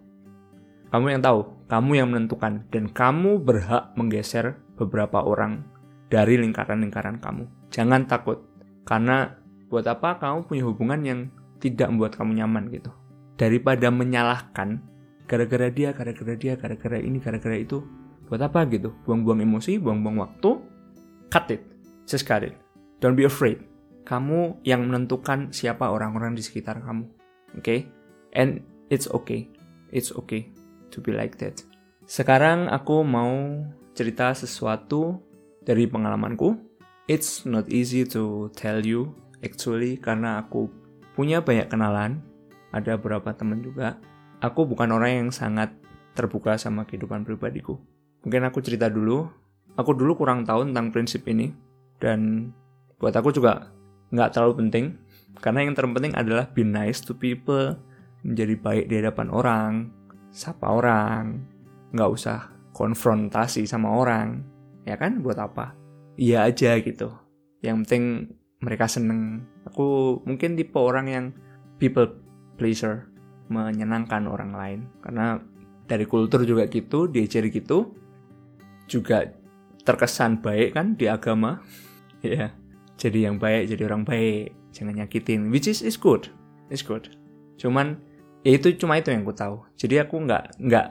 Kamu 0.87 1.05
yang 1.11 1.21
tahu, 1.25 1.67
kamu 1.67 1.91
yang 1.99 2.07
menentukan, 2.13 2.63
dan 2.71 2.85
kamu 2.87 3.43
berhak 3.43 3.91
menggeser 3.99 4.55
beberapa 4.79 5.19
orang 5.19 5.67
dari 6.07 6.39
lingkaran-lingkaran 6.39 7.19
kamu. 7.19 7.43
Jangan 7.73 8.07
takut, 8.07 8.39
karena 8.87 9.35
buat 9.67 9.83
apa 9.83 10.15
kamu 10.15 10.47
punya 10.47 10.63
hubungan 10.63 11.01
yang 11.03 11.19
tidak 11.57 11.87
membuat 11.89 12.17
kamu 12.17 12.43
nyaman 12.43 12.69
gitu. 12.73 12.91
Daripada 13.37 13.93
menyalahkan 13.93 14.81
gara-gara 15.29 15.67
dia, 15.69 15.93
gara-gara 15.93 16.33
dia, 16.33 16.53
gara-gara 16.57 16.97
ini, 16.97 17.21
gara-gara 17.21 17.57
itu, 17.57 17.83
buat 18.27 18.41
apa 18.41 18.65
gitu? 18.71 18.95
Buang-buang 19.05 19.43
emosi, 19.43 19.77
buang-buang 19.77 20.17
waktu, 20.17 20.49
cut 21.29 21.47
it, 21.51 21.61
just 22.07 22.25
cut 22.25 22.41
it. 22.41 22.55
Don't 23.03 23.19
be 23.19 23.27
afraid. 23.27 23.61
Kamu 24.07 24.63
yang 24.63 24.87
menentukan 24.87 25.51
siapa 25.51 25.91
orang-orang 25.91 26.33
di 26.33 26.41
sekitar 26.41 26.79
kamu. 26.81 27.05
Oke? 27.59 27.61
Okay? 27.61 27.79
And 28.33 28.63
it's 28.87 29.05
okay. 29.11 29.51
It's 29.91 30.15
okay 30.15 30.49
to 30.95 31.03
be 31.03 31.11
like 31.11 31.35
that. 31.43 31.61
Sekarang 32.07 32.71
aku 32.71 33.03
mau 33.03 33.67
cerita 33.91 34.31
sesuatu 34.31 35.19
dari 35.67 35.91
pengalamanku. 35.91 36.55
It's 37.11 37.43
not 37.43 37.67
easy 37.67 38.07
to 38.15 38.47
tell 38.55 38.79
you 38.83 39.11
actually 39.43 39.99
karena 39.99 40.43
aku 40.43 40.71
punya 41.17 41.41
banyak 41.41 41.65
kenalan, 41.65 42.21
ada 42.69 42.93
beberapa 42.93 43.33
teman 43.33 43.65
juga. 43.65 43.97
Aku 44.37 44.69
bukan 44.69 44.93
orang 44.93 45.25
yang 45.25 45.29
sangat 45.33 45.73
terbuka 46.13 46.61
sama 46.61 46.85
kehidupan 46.85 47.25
pribadiku. 47.25 47.81
Mungkin 48.21 48.45
aku 48.45 48.61
cerita 48.61 48.85
dulu, 48.85 49.25
aku 49.73 49.97
dulu 49.97 50.13
kurang 50.13 50.45
tahu 50.45 50.69
tentang 50.69 50.93
prinsip 50.93 51.25
ini, 51.25 51.49
dan 51.97 52.53
buat 53.01 53.17
aku 53.17 53.33
juga 53.33 53.73
nggak 54.13 54.29
terlalu 54.29 54.53
penting, 54.61 54.85
karena 55.41 55.65
yang 55.65 55.73
terpenting 55.73 56.13
adalah 56.13 56.45
be 56.53 56.61
nice 56.61 57.01
to 57.01 57.17
people, 57.17 57.73
menjadi 58.21 58.53
baik 58.53 58.85
di 58.85 59.01
hadapan 59.01 59.27
orang, 59.33 59.71
sapa 60.29 60.69
orang, 60.69 61.41
nggak 61.97 62.09
usah 62.13 62.53
konfrontasi 62.77 63.65
sama 63.65 63.89
orang, 63.89 64.45
ya 64.85 64.93
kan? 65.01 65.17
Buat 65.25 65.41
apa? 65.41 65.73
Iya 66.13 66.45
aja 66.45 66.77
gitu. 66.77 67.09
Yang 67.65 67.75
penting 67.85 68.03
mereka 68.61 68.85
seneng. 68.85 69.45
Aku 69.67 70.19
mungkin 70.23 70.55
tipe 70.55 70.79
orang 70.79 71.07
yang 71.11 71.25
people 71.77 72.07
pleaser, 72.55 73.11
menyenangkan 73.51 74.25
orang 74.25 74.51
lain. 74.55 74.79
Karena 75.03 75.39
dari 75.87 76.07
kultur 76.07 76.43
juga 76.47 76.67
gitu, 76.67 77.07
diajari 77.07 77.51
gitu. 77.51 77.91
Juga 78.87 79.27
terkesan 79.83 80.39
baik 80.39 80.75
kan 80.75 80.95
di 80.95 81.11
agama. 81.11 81.59
ya, 82.25 82.47
yeah. 82.47 82.49
jadi 82.95 83.31
yang 83.31 83.37
baik, 83.37 83.71
jadi 83.75 83.83
orang 83.87 84.03
baik, 84.07 84.55
jangan 84.71 85.03
nyakitin. 85.03 85.51
Which 85.51 85.67
is 85.67 85.83
is 85.83 85.99
good, 85.99 86.31
is 86.71 86.83
good. 86.83 87.11
Cuman 87.59 87.99
ya 88.47 88.55
itu 88.55 88.71
cuma 88.79 88.99
itu 88.99 89.11
yang 89.11 89.27
aku 89.27 89.35
tahu. 89.35 89.57
Jadi 89.75 89.99
aku 89.99 90.23
nggak 90.23 90.59
nggak 90.63 90.87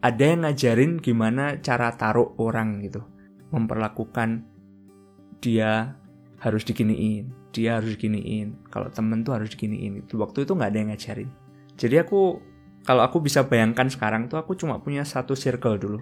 ada 0.00 0.24
yang 0.24 0.40
ngajarin 0.46 0.92
gimana 1.02 1.60
cara 1.60 1.92
taruh 1.92 2.32
orang 2.40 2.80
gitu, 2.80 3.04
memperlakukan 3.52 4.48
dia 5.40 6.00
harus 6.40 6.64
diginiin 6.64 7.39
dia 7.50 7.78
harus 7.78 7.98
diginiin. 7.98 8.66
Kalau 8.70 8.88
temen 8.90 9.22
tuh 9.26 9.34
harus 9.36 9.50
diginiin. 9.52 10.06
Itu 10.06 10.18
waktu 10.18 10.46
itu 10.46 10.52
nggak 10.54 10.70
ada 10.70 10.78
yang 10.78 10.88
ngajarin. 10.94 11.30
Jadi 11.76 11.96
aku 12.00 12.38
kalau 12.86 13.04
aku 13.04 13.20
bisa 13.20 13.44
bayangkan 13.44 13.86
sekarang 13.92 14.26
tuh 14.30 14.40
aku 14.40 14.56
cuma 14.56 14.80
punya 14.80 15.02
satu 15.02 15.34
circle 15.34 15.76
dulu. 15.76 15.98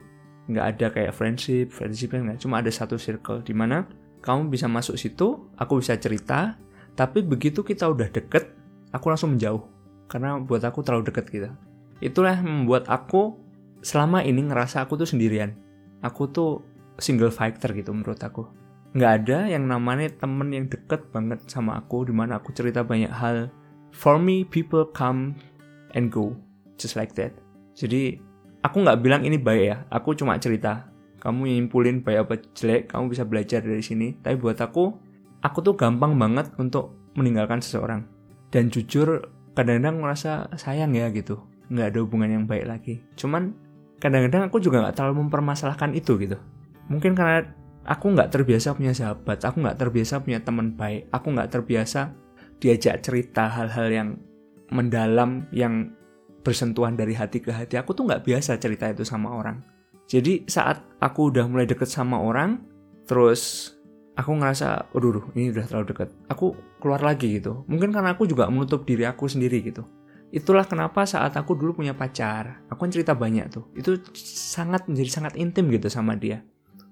Nggak 0.48 0.64
ada 0.64 0.86
kayak 0.92 1.12
friendship 1.16 1.72
friendship 1.74 2.14
nggak. 2.14 2.38
Cuma 2.40 2.60
ada 2.60 2.70
satu 2.72 2.96
circle 2.96 3.44
di 3.44 3.52
mana 3.56 3.88
kamu 4.20 4.52
bisa 4.52 4.66
masuk 4.68 4.96
situ 4.96 5.48
aku 5.56 5.80
bisa 5.80 5.96
cerita. 5.96 6.56
Tapi 6.94 7.22
begitu 7.22 7.62
kita 7.62 7.86
udah 7.88 8.10
deket 8.10 8.54
aku 8.92 9.08
langsung 9.08 9.36
menjauh. 9.36 9.64
Karena 10.08 10.40
buat 10.40 10.64
aku 10.64 10.80
terlalu 10.84 11.12
deket 11.12 11.28
gitu. 11.28 11.50
Itulah 11.98 12.38
yang 12.38 12.64
membuat 12.64 12.88
aku 12.88 13.36
selama 13.82 14.24
ini 14.24 14.46
ngerasa 14.48 14.84
aku 14.86 14.98
tuh 14.98 15.08
sendirian. 15.08 15.52
Aku 16.00 16.30
tuh 16.30 16.62
single 16.98 17.30
fighter 17.30 17.70
gitu 17.74 17.94
menurut 17.94 18.18
aku 18.22 18.67
nggak 18.96 19.12
ada 19.24 19.38
yang 19.52 19.68
namanya 19.68 20.08
temen 20.16 20.48
yang 20.48 20.64
deket 20.64 21.12
banget 21.12 21.44
sama 21.44 21.76
aku 21.76 22.08
di 22.08 22.14
mana 22.14 22.40
aku 22.40 22.54
cerita 22.56 22.80
banyak 22.80 23.12
hal. 23.12 23.52
For 23.92 24.16
me 24.16 24.44
people 24.48 24.88
come 24.88 25.36
and 25.92 26.08
go 26.08 26.36
just 26.80 26.96
like 26.96 27.12
that. 27.18 27.34
Jadi 27.76 28.16
aku 28.64 28.84
nggak 28.84 29.00
bilang 29.04 29.22
ini 29.24 29.36
baik 29.36 29.64
ya. 29.64 29.76
Aku 29.92 30.16
cuma 30.16 30.40
cerita. 30.40 30.88
Kamu 31.18 31.50
nyimpulin 31.50 32.06
baik 32.06 32.18
apa 32.24 32.34
jelek 32.54 32.94
kamu 32.94 33.10
bisa 33.10 33.26
belajar 33.26 33.60
dari 33.60 33.82
sini. 33.82 34.14
Tapi 34.22 34.38
buat 34.38 34.56
aku 34.56 34.94
aku 35.42 35.58
tuh 35.60 35.74
gampang 35.74 36.14
banget 36.16 36.54
untuk 36.56 36.94
meninggalkan 37.18 37.60
seseorang. 37.60 38.06
Dan 38.48 38.72
jujur 38.72 39.28
kadang-kadang 39.52 40.00
merasa 40.00 40.46
sayang 40.56 40.94
ya 40.94 41.10
gitu. 41.10 41.42
Nggak 41.68 41.86
ada 41.92 41.98
hubungan 42.00 42.30
yang 42.30 42.44
baik 42.48 42.64
lagi. 42.64 42.94
Cuman 43.18 43.52
kadang-kadang 43.98 44.48
aku 44.48 44.62
juga 44.62 44.86
nggak 44.86 44.96
terlalu 44.96 45.26
mempermasalahkan 45.26 45.92
itu 45.92 46.16
gitu. 46.22 46.38
Mungkin 46.88 47.12
karena 47.12 47.44
aku 47.88 48.12
nggak 48.12 48.28
terbiasa 48.28 48.76
punya 48.76 48.92
sahabat, 48.92 49.40
aku 49.48 49.64
nggak 49.64 49.80
terbiasa 49.80 50.20
punya 50.20 50.44
teman 50.44 50.76
baik, 50.76 51.08
aku 51.08 51.32
nggak 51.32 51.48
terbiasa 51.48 52.12
diajak 52.60 53.00
cerita 53.00 53.48
hal-hal 53.48 53.88
yang 53.88 54.08
mendalam 54.68 55.48
yang 55.56 55.96
bersentuhan 56.44 56.94
dari 56.94 57.16
hati 57.16 57.40
ke 57.40 57.48
hati. 57.48 57.80
Aku 57.80 57.96
tuh 57.96 58.04
nggak 58.04 58.28
biasa 58.28 58.60
cerita 58.60 58.92
itu 58.92 59.08
sama 59.08 59.32
orang. 59.32 59.64
Jadi 60.04 60.44
saat 60.44 60.84
aku 61.00 61.32
udah 61.32 61.48
mulai 61.48 61.64
deket 61.64 61.88
sama 61.88 62.20
orang, 62.20 62.60
terus 63.08 63.72
aku 64.16 64.36
ngerasa, 64.36 64.92
aduh, 64.92 65.32
ini 65.32 65.52
udah 65.52 65.64
terlalu 65.64 65.86
deket. 65.96 66.08
Aku 66.28 66.56
keluar 66.80 67.00
lagi 67.00 67.40
gitu. 67.40 67.64
Mungkin 67.68 67.92
karena 67.92 68.12
aku 68.12 68.28
juga 68.28 68.48
menutup 68.52 68.84
diri 68.84 69.08
aku 69.08 69.28
sendiri 69.28 69.64
gitu. 69.64 69.84
Itulah 70.28 70.68
kenapa 70.68 71.08
saat 71.08 71.32
aku 71.40 71.56
dulu 71.56 71.80
punya 71.80 71.96
pacar, 71.96 72.60
aku 72.68 72.84
kan 72.84 72.92
cerita 72.92 73.16
banyak 73.16 73.48
tuh. 73.48 73.64
Itu 73.72 73.96
sangat 74.28 74.84
menjadi 74.84 75.08
sangat 75.08 75.40
intim 75.40 75.72
gitu 75.72 75.88
sama 75.88 76.16
dia. 76.20 76.44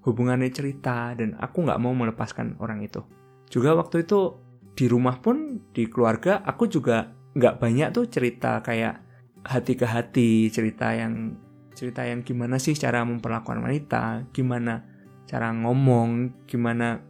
Hubungannya 0.07 0.55
cerita 0.55 1.13
dan 1.19 1.35
aku 1.35 1.67
nggak 1.67 1.83
mau 1.83 1.91
melepaskan 1.91 2.63
orang 2.63 2.87
itu. 2.87 3.03
Juga 3.51 3.75
waktu 3.75 4.07
itu 4.07 4.39
di 4.79 4.87
rumah 4.87 5.19
pun 5.19 5.59
di 5.75 5.91
keluarga 5.91 6.47
aku 6.47 6.71
juga 6.71 7.11
nggak 7.35 7.59
banyak 7.59 7.89
tuh 7.91 8.07
cerita 8.07 8.63
kayak 8.63 9.03
hati 9.43 9.75
ke 9.75 9.87
hati, 9.87 10.47
cerita 10.55 10.95
yang 10.95 11.35
cerita 11.77 12.07
yang 12.07 12.23
gimana 12.23 12.57
sih 12.57 12.73
cara 12.73 13.03
memperlakukan 13.03 13.61
wanita, 13.61 14.31
gimana 14.33 14.87
cara 15.27 15.53
ngomong, 15.53 16.47
gimana 16.49 17.03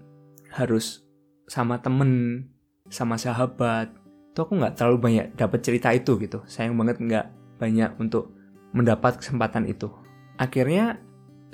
harus 0.56 1.04
sama 1.46 1.78
temen, 1.78 2.42
sama 2.90 3.14
sahabat, 3.20 3.94
itu 4.36 4.38
aku 4.44 4.58
nggak 4.58 4.74
terlalu 4.76 4.98
banyak 4.98 5.26
dapat 5.38 5.60
cerita 5.62 5.94
itu 5.94 6.18
gitu. 6.20 6.42
Sayang 6.44 6.74
banget 6.76 7.00
nggak 7.00 7.26
banyak 7.56 7.90
untuk 8.02 8.34
mendapat 8.76 9.22
kesempatan 9.22 9.64
itu. 9.64 9.88
Akhirnya 10.36 11.00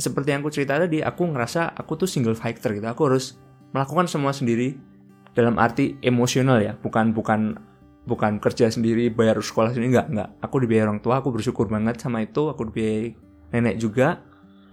seperti 0.01 0.33
yang 0.33 0.41
aku 0.41 0.53
cerita 0.53 0.81
tadi 0.81 1.05
aku 1.05 1.29
ngerasa 1.33 1.77
aku 1.77 2.05
tuh 2.05 2.09
single 2.09 2.37
fighter 2.37 2.73
gitu. 2.77 2.87
Aku 2.89 3.09
harus 3.09 3.37
melakukan 3.77 4.09
semua 4.09 4.33
sendiri 4.33 4.77
dalam 5.37 5.57
arti 5.61 6.01
emosional 6.01 6.61
ya. 6.61 6.77
Bukan 6.81 7.13
bukan 7.13 7.57
bukan 8.09 8.43
kerja 8.43 8.69
sendiri 8.73 9.13
bayar 9.13 9.39
sekolah 9.39 9.73
sendiri. 9.73 9.95
Nggak 9.99 10.07
nggak 10.13 10.29
aku 10.43 10.57
dibiayai 10.65 10.85
orang 10.89 11.01
tua 11.05 11.21
aku 11.21 11.33
bersyukur 11.33 11.69
banget 11.69 12.01
sama 12.01 12.25
itu. 12.25 12.49
Aku 12.49 12.69
dibiayai 12.73 13.17
nenek 13.53 13.77
juga. 13.81 14.21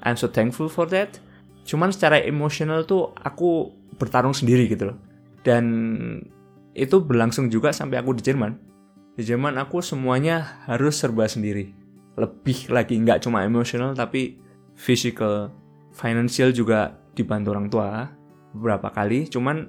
I'm 0.03 0.15
so 0.15 0.31
thankful 0.31 0.71
for 0.71 0.87
that. 0.91 1.19
Cuman 1.67 1.91
secara 1.91 2.23
emosional 2.23 2.87
tuh 2.87 3.11
aku 3.19 3.75
bertarung 3.99 4.33
sendiri 4.33 4.71
gitu 4.71 4.95
loh. 4.95 4.97
Dan 5.43 5.65
itu 6.71 7.03
berlangsung 7.03 7.51
juga 7.51 7.75
sampai 7.75 7.99
aku 7.99 8.15
di 8.15 8.23
Jerman. 8.23 8.55
Di 9.19 9.27
Jerman 9.27 9.59
aku 9.59 9.83
semuanya 9.83 10.63
harus 10.63 10.95
serba 10.95 11.27
sendiri. 11.27 11.75
Lebih 12.15 12.71
lagi 12.71 12.95
nggak 12.95 13.27
cuma 13.27 13.43
emosional 13.43 13.91
tapi 13.91 14.39
physical, 14.79 15.51
financial 15.91 16.55
juga 16.55 16.95
dibantu 17.11 17.47
orang 17.51 17.67
tua 17.67 18.07
beberapa 18.55 18.87
kali. 18.95 19.27
Cuman 19.27 19.67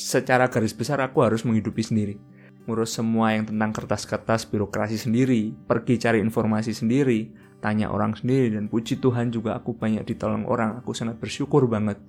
secara 0.00 0.48
garis 0.48 0.72
besar 0.72 1.04
aku 1.04 1.20
harus 1.20 1.44
menghidupi 1.44 1.84
sendiri. 1.84 2.16
Ngurus 2.64 2.96
semua 2.96 3.36
yang 3.36 3.44
tentang 3.44 3.74
kertas-kertas 3.76 4.48
birokrasi 4.48 4.96
sendiri, 4.96 5.52
pergi 5.68 6.00
cari 6.00 6.24
informasi 6.24 6.72
sendiri, 6.72 7.28
tanya 7.60 7.92
orang 7.92 8.16
sendiri 8.16 8.56
dan 8.56 8.72
puji 8.72 9.02
Tuhan 9.02 9.28
juga 9.28 9.58
aku 9.60 9.76
banyak 9.76 10.08
ditolong 10.08 10.48
orang. 10.48 10.80
Aku 10.80 10.96
sangat 10.96 11.20
bersyukur 11.20 11.68
banget. 11.68 12.00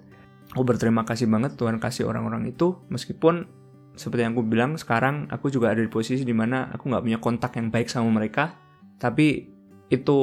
Aku 0.53 0.63
berterima 0.63 1.03
kasih 1.03 1.27
banget 1.27 1.57
Tuhan 1.57 1.81
kasih 1.81 2.07
orang-orang 2.07 2.45
itu 2.53 2.77
meskipun 2.87 3.49
seperti 3.93 4.25
yang 4.25 4.33
aku 4.37 4.45
bilang 4.45 4.77
sekarang 4.77 5.29
aku 5.29 5.49
juga 5.49 5.73
ada 5.73 5.81
di 5.81 5.89
posisi 5.89 6.21
di 6.25 6.33
mana 6.33 6.69
aku 6.69 6.89
nggak 6.89 7.03
punya 7.05 7.19
kontak 7.21 7.57
yang 7.57 7.69
baik 7.69 7.89
sama 7.89 8.09
mereka 8.09 8.57
tapi 8.97 9.49
itu 9.89 10.17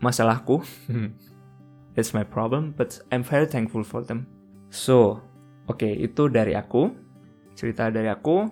masalahku. 0.00 0.62
It's 1.98 2.14
my 2.14 2.22
problem 2.22 2.74
but 2.78 3.02
I'm 3.10 3.26
very 3.26 3.50
thankful 3.50 3.82
for 3.82 4.06
them. 4.06 4.30
So 4.70 5.22
oke 5.66 5.82
okay, 5.82 5.92
itu 5.98 6.30
dari 6.30 6.54
aku. 6.54 6.94
Cerita 7.58 7.90
dari 7.90 8.06
aku. 8.06 8.46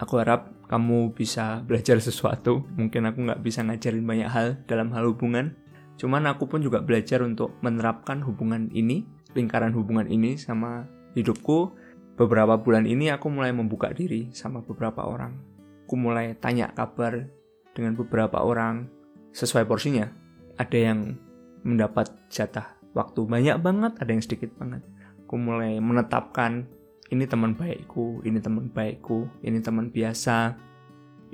Aku 0.00 0.14
harap 0.20 0.52
kamu 0.68 1.12
bisa 1.12 1.60
belajar 1.64 2.00
sesuatu. 2.00 2.64
Mungkin 2.76 3.04
aku 3.08 3.18
nggak 3.28 3.40
bisa 3.44 3.60
ngajarin 3.64 4.04
banyak 4.04 4.28
hal 4.28 4.48
dalam 4.64 4.88
hal 4.96 5.04
hubungan. 5.08 5.56
Cuman 6.00 6.24
aku 6.24 6.48
pun 6.48 6.64
juga 6.64 6.80
belajar 6.80 7.20
untuk 7.20 7.56
menerapkan 7.60 8.24
hubungan 8.24 8.72
ini 8.72 9.04
lingkaran 9.36 9.72
hubungan 9.76 10.08
ini 10.08 10.40
sama 10.40 10.88
hidupku. 11.16 11.76
Beberapa 12.16 12.60
bulan 12.60 12.84
ini 12.84 13.08
aku 13.08 13.32
mulai 13.32 13.52
membuka 13.56 13.88
diri 13.92 14.32
sama 14.36 14.60
beberapa 14.60 15.04
orang. 15.04 15.40
Aku 15.88 15.96
mulai 15.96 16.36
tanya 16.40 16.72
kabar 16.72 17.28
dengan 17.72 17.96
beberapa 17.96 18.40
orang 18.40 18.88
sesuai 19.32 19.64
porsinya. 19.64 20.21
Ada 20.62 20.78
yang 20.78 21.18
mendapat 21.66 22.14
jatah 22.30 22.78
waktu 22.94 23.26
banyak 23.26 23.58
banget, 23.58 23.98
ada 23.98 24.10
yang 24.14 24.22
sedikit 24.22 24.54
banget. 24.54 24.86
Aku 25.26 25.34
mulai 25.34 25.82
menetapkan 25.82 26.70
ini 27.10 27.26
teman 27.26 27.58
baikku, 27.58 28.22
ini 28.22 28.38
teman 28.38 28.70
baikku, 28.70 29.26
ini 29.42 29.58
teman 29.58 29.90
biasa, 29.90 30.54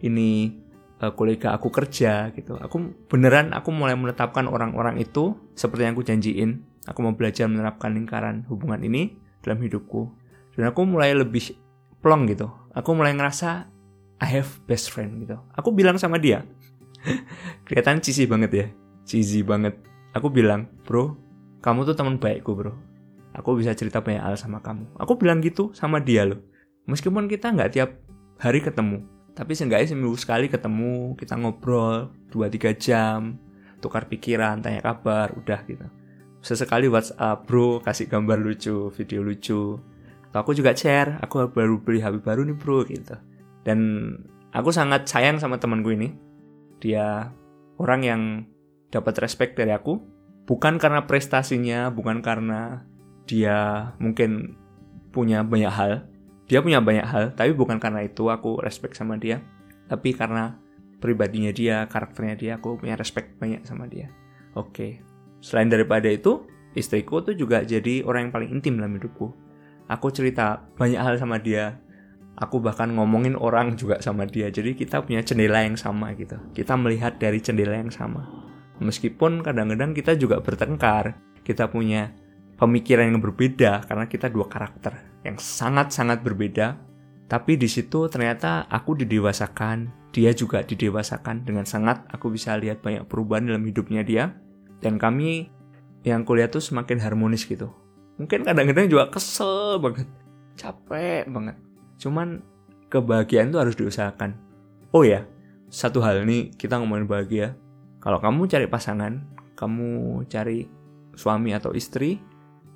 ini 0.01 0.57
uh, 1.05 1.13
kolega 1.13 1.53
aku 1.53 1.69
kerja 1.69 2.33
gitu. 2.33 2.57
Aku 2.57 2.97
beneran 3.13 3.53
aku 3.53 3.69
mulai 3.69 3.93
menetapkan 4.01 4.49
orang-orang 4.49 4.97
itu 4.97 5.37
seperti 5.53 5.85
yang 5.85 5.93
aku 5.93 6.09
janjiin. 6.09 6.65
Aku 6.89 7.05
mau 7.05 7.13
belajar 7.13 7.45
menerapkan 7.53 7.93
lingkaran 7.93 8.49
hubungan 8.49 8.81
ini 8.81 9.29
dalam 9.45 9.61
hidupku 9.61 10.09
dan 10.59 10.75
aku 10.75 10.83
mulai 10.83 11.15
lebih 11.15 11.55
plong 12.03 12.27
gitu 12.31 12.51
aku 12.75 12.91
mulai 12.95 13.15
ngerasa 13.15 13.71
I 14.19 14.29
have 14.39 14.51
best 14.67 14.91
friend 14.91 15.23
gitu 15.23 15.39
aku 15.55 15.71
bilang 15.71 15.97
sama 15.97 16.19
dia 16.19 16.43
kelihatan 17.67 18.03
cheesy 18.03 18.27
banget 18.27 18.51
ya 18.51 18.67
cheesy 19.09 19.41
banget. 19.41 19.81
Aku 20.13 20.29
bilang 20.29 20.69
bro 20.85 21.17
kamu 21.65 21.89
tuh 21.89 21.97
teman 21.97 22.21
baikku 22.21 22.53
bro. 22.53 22.77
Aku 23.33 23.57
bisa 23.57 23.73
cerita 23.73 24.05
banyak 24.05 24.21
hal 24.21 24.37
sama 24.37 24.61
kamu. 24.61 24.85
Aku 25.01 25.17
bilang 25.17 25.41
gitu 25.41 25.73
sama 25.73 25.99
dia 26.05 26.29
loh. 26.29 26.45
Meskipun 26.85 27.25
kita 27.25 27.57
nggak 27.57 27.71
tiap 27.73 27.91
hari 28.37 28.61
ketemu 28.61 29.01
tapi 29.39 29.55
seenggaknya 29.55 29.95
seminggu 29.95 30.19
sekali 30.19 30.51
ketemu 30.51 31.15
kita 31.15 31.39
ngobrol 31.39 32.11
2-3 32.35 32.75
jam 32.75 33.39
tukar 33.79 34.11
pikiran 34.11 34.59
tanya 34.59 34.83
kabar 34.83 35.31
udah 35.39 35.63
gitu. 35.63 35.87
Sesekali 36.43 36.91
WhatsApp 36.91 37.47
bro 37.47 37.79
kasih 37.79 38.11
gambar 38.11 38.43
lucu 38.43 38.91
video 38.99 39.23
lucu. 39.23 39.79
Aku 40.35 40.55
juga 40.55 40.75
share 40.75 41.19
aku 41.23 41.51
baru 41.51 41.83
beli 41.83 41.99
HP 42.03 42.19
baru 42.23 42.43
nih 42.47 42.59
bro 42.59 42.83
gitu. 42.87 43.15
Dan 43.63 43.79
aku 44.51 44.75
sangat 44.75 45.07
sayang 45.07 45.39
sama 45.39 45.59
temanku 45.63 45.95
ini. 45.95 46.15
Dia 46.83 47.31
orang 47.79 48.01
yang 48.03 48.23
dapat 48.89 49.21
respect 49.21 49.57
dari 49.57 49.73
aku 49.73 50.01
bukan 50.49 50.81
karena 50.81 51.05
prestasinya 51.05 51.93
bukan 51.93 52.25
karena 52.25 52.89
dia 53.29 53.93
mungkin 54.01 54.57
punya 55.13 55.45
banyak 55.45 55.69
hal. 55.69 55.93
Dia 56.49 56.65
punya 56.65 56.81
banyak 56.81 57.05
hal 57.05 57.25
tapi 57.37 57.53
bukan 57.53 57.77
karena 57.77 58.09
itu 58.09 58.33
aku 58.33 58.65
respect 58.65 58.97
sama 58.97 59.21
dia. 59.21 59.45
Tapi 59.93 60.17
karena 60.17 60.57
pribadinya 60.99 61.53
dia 61.53 61.85
karakternya 61.85 62.35
dia 62.41 62.53
aku 62.57 62.81
punya 62.81 62.97
respect 62.97 63.37
banyak 63.37 63.69
sama 63.69 63.85
dia. 63.85 64.09
Oke. 64.57 65.05
Selain 65.45 65.69
daripada 65.69 66.09
itu 66.09 66.49
istriku 66.73 67.21
tuh 67.21 67.37
juga 67.37 67.61
jadi 67.61 68.01
orang 68.09 68.29
yang 68.29 68.33
paling 68.33 68.51
intim 68.57 68.81
dalam 68.81 68.97
hidupku. 68.97 69.29
Aku 69.93 70.09
cerita 70.09 70.65
banyak 70.81 71.01
hal 71.01 71.21
sama 71.21 71.37
dia. 71.37 71.77
Aku 72.39 72.63
bahkan 72.63 72.89
ngomongin 72.97 73.37
orang 73.37 73.77
juga 73.77 74.01
sama 74.01 74.25
dia. 74.25 74.49
Jadi 74.49 74.73
kita 74.73 75.05
punya 75.05 75.21
jendela 75.21 75.61
yang 75.61 75.77
sama 75.77 76.17
gitu. 76.17 76.41
Kita 76.57 76.79
melihat 76.79 77.21
dari 77.21 77.43
jendela 77.43 77.77
yang 77.77 77.93
sama 77.93 78.38
meskipun 78.81 79.43
kadang-kadang 79.43 79.95
kita 79.95 80.15
juga 80.15 80.43
bertengkar 80.43 81.19
kita 81.43 81.71
punya 81.71 82.13
pemikiran 82.59 83.09
yang 83.09 83.23
berbeda 83.23 83.87
karena 83.87 84.05
kita 84.11 84.29
dua 84.29 84.51
karakter 84.51 84.95
yang 85.23 85.39
sangat-sangat 85.39 86.21
berbeda. 86.21 86.77
Tapi 87.29 87.61
di 87.61 87.69
situ 87.69 88.09
ternyata 88.09 88.65
aku 88.73 88.97
didewasakan 88.97 90.09
dia 90.09 90.33
juga 90.33 90.65
didewasakan 90.65 91.45
dengan 91.45 91.69
sangat 91.69 92.09
aku 92.09 92.33
bisa 92.33 92.57
lihat 92.57 92.81
banyak 92.81 93.05
perubahan 93.05 93.45
dalam 93.47 93.65
hidupnya 93.65 94.01
dia. 94.03 94.33
Dan 94.81 94.97
kami 94.97 95.51
yang 96.07 96.25
kuliah 96.25 96.49
tuh 96.49 96.63
semakin 96.63 97.03
harmonis 97.03 97.45
gitu. 97.45 97.69
Mungkin 98.17 98.47
kadang-kadang 98.47 98.89
juga 98.89 99.13
kesel 99.13 99.79
banget 99.79 100.09
capek 100.59 101.29
banget. 101.29 101.57
Cuman 102.01 102.43
kebahagiaan 102.89 103.53
itu 103.53 103.59
harus 103.61 103.77
diusahakan. 103.77 104.35
Oh 104.97 105.05
ya 105.05 105.29
satu 105.69 106.01
hal 106.01 106.25
nih 106.25 106.49
kita 106.57 106.81
ngomongin 106.81 107.05
bahagia 107.05 107.53
kalau 107.99 108.19
kamu 108.23 108.47
cari 108.47 108.67
pasangan 108.71 109.13
kamu 109.59 110.23
cari 110.31 110.71
suami 111.19 111.51
atau 111.51 111.75
istri 111.75 112.23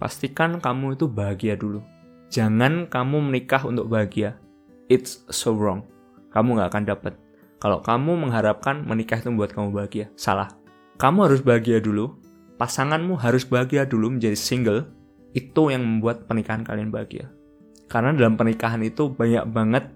pastikan 0.03 0.59
kamu 0.59 0.99
itu 0.99 1.07
bahagia 1.07 1.55
dulu. 1.55 1.79
Jangan 2.33 2.91
kamu 2.91 3.31
menikah 3.31 3.63
untuk 3.63 3.87
bahagia. 3.87 4.35
It's 4.91 5.23
so 5.31 5.55
wrong. 5.55 5.87
Kamu 6.35 6.59
nggak 6.59 6.71
akan 6.75 6.85
dapat 6.89 7.15
kalau 7.63 7.79
kamu 7.79 8.27
mengharapkan 8.27 8.83
menikah 8.83 9.23
itu 9.23 9.31
membuat 9.31 9.55
kamu 9.55 9.71
bahagia 9.71 10.11
salah. 10.19 10.51
Kamu 10.99 11.31
harus 11.31 11.47
bahagia 11.47 11.79
dulu. 11.79 12.19
Pasanganmu 12.59 13.15
harus 13.23 13.47
bahagia 13.47 13.87
dulu 13.87 14.19
menjadi 14.19 14.35
single. 14.35 14.91
Itu 15.31 15.71
yang 15.71 15.87
membuat 15.87 16.27
pernikahan 16.27 16.67
kalian 16.67 16.91
bahagia. 16.91 17.31
Karena 17.87 18.11
dalam 18.19 18.35
pernikahan 18.35 18.83
itu 18.83 19.15
banyak 19.15 19.47
banget 19.55 19.87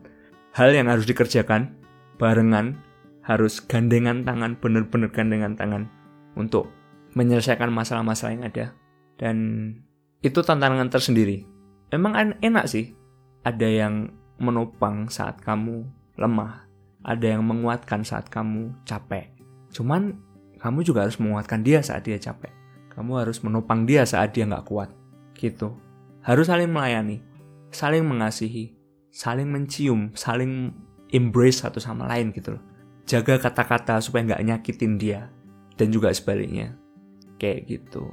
hal 0.54 0.70
yang 0.70 0.86
harus 0.86 1.10
dikerjakan. 1.10 1.74
Barengan, 2.22 2.78
harus 3.26 3.58
gandengan 3.58 4.22
tangan, 4.22 4.54
bener-bener 4.62 5.10
gandengan 5.10 5.58
tangan 5.58 5.90
untuk 6.38 6.70
menyelesaikan 7.18 7.74
masalah-masalah 7.74 8.32
yang 8.38 8.46
ada. 8.46 8.66
Dan 9.18 9.36
itu 10.22 10.38
tantangan 10.46 10.86
tersendiri. 10.86 11.42
Emang 11.90 12.14
enak 12.38 12.70
sih, 12.70 12.94
ada 13.42 13.66
yang 13.66 14.14
menopang 14.38 15.10
saat 15.10 15.42
kamu 15.42 15.82
lemah, 16.14 16.70
ada 17.02 17.26
yang 17.26 17.42
menguatkan 17.42 18.06
saat 18.06 18.30
kamu 18.30 18.70
capek. 18.86 19.34
Cuman 19.74 20.14
kamu 20.62 20.86
juga 20.86 21.02
harus 21.04 21.18
menguatkan 21.18 21.66
dia 21.66 21.82
saat 21.82 22.06
dia 22.06 22.16
capek. 22.16 22.54
Kamu 22.94 23.12
harus 23.20 23.42
menopang 23.44 23.84
dia 23.84 24.06
saat 24.06 24.32
dia 24.32 24.46
nggak 24.48 24.66
kuat. 24.70 24.88
Gitu. 25.36 25.74
Harus 26.24 26.48
saling 26.48 26.70
melayani, 26.72 27.20
saling 27.70 28.02
mengasihi, 28.02 28.72
saling 29.12 29.46
mencium, 29.46 30.10
saling 30.16 30.72
embrace 31.12 31.62
satu 31.62 31.78
sama 31.78 32.08
lain 32.08 32.32
gitu 32.32 32.56
loh. 32.56 32.62
Jaga 33.06 33.38
kata-kata 33.38 34.02
supaya 34.02 34.26
nggak 34.34 34.44
nyakitin 34.44 34.98
dia. 34.98 35.30
Dan 35.78 35.94
juga 35.94 36.10
sebaliknya. 36.10 36.74
Kayak 37.38 37.70
gitu. 37.70 38.10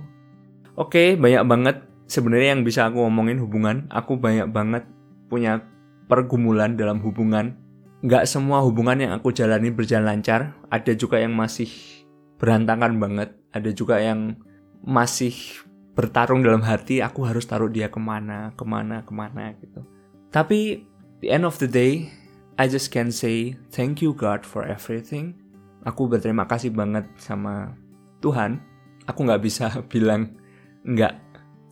Oke, 0.78 1.18
banyak 1.18 1.44
banget 1.46 1.78
sebenarnya 2.06 2.58
yang 2.58 2.64
bisa 2.66 2.86
aku 2.86 3.02
ngomongin 3.02 3.42
hubungan. 3.42 3.90
Aku 3.90 4.22
banyak 4.22 4.50
banget 4.54 4.86
punya 5.28 5.66
pergumulan 6.06 6.78
dalam 6.78 7.02
hubungan. 7.02 7.58
Nggak 8.04 8.28
semua 8.28 8.62
hubungan 8.62 9.00
yang 9.00 9.12
aku 9.16 9.34
jalani 9.34 9.74
berjalan 9.74 10.18
lancar. 10.20 10.54
Ada 10.70 10.94
juga 10.94 11.18
yang 11.18 11.34
masih 11.34 11.70
berantakan 12.38 13.00
banget. 13.00 13.34
Ada 13.56 13.72
juga 13.72 13.98
yang 13.98 14.38
masih 14.84 15.34
bertarung 15.96 16.44
dalam 16.44 16.62
hati. 16.62 17.00
Aku 17.00 17.24
harus 17.24 17.48
taruh 17.48 17.72
dia 17.72 17.88
ke 17.88 18.02
mana, 18.02 18.52
ke 18.54 18.66
mana, 18.68 19.02
ke 19.08 19.14
mana 19.14 19.56
gitu. 19.58 19.86
Tapi 20.34 20.84
the 21.22 21.30
end 21.32 21.46
of 21.46 21.56
the 21.62 21.70
day, 21.70 22.10
I 22.58 22.70
just 22.70 22.94
can 22.94 23.10
say 23.10 23.58
thank 23.74 24.02
you 24.02 24.14
God 24.14 24.46
for 24.46 24.66
everything. 24.68 25.34
Aku 25.84 26.08
berterima 26.08 26.46
kasih 26.46 26.72
banget 26.72 27.10
sama 27.20 27.74
Tuhan. 28.22 28.62
Aku 29.10 29.26
nggak 29.26 29.42
bisa 29.44 29.70
bilang 29.94 30.38
nggak 30.86 31.18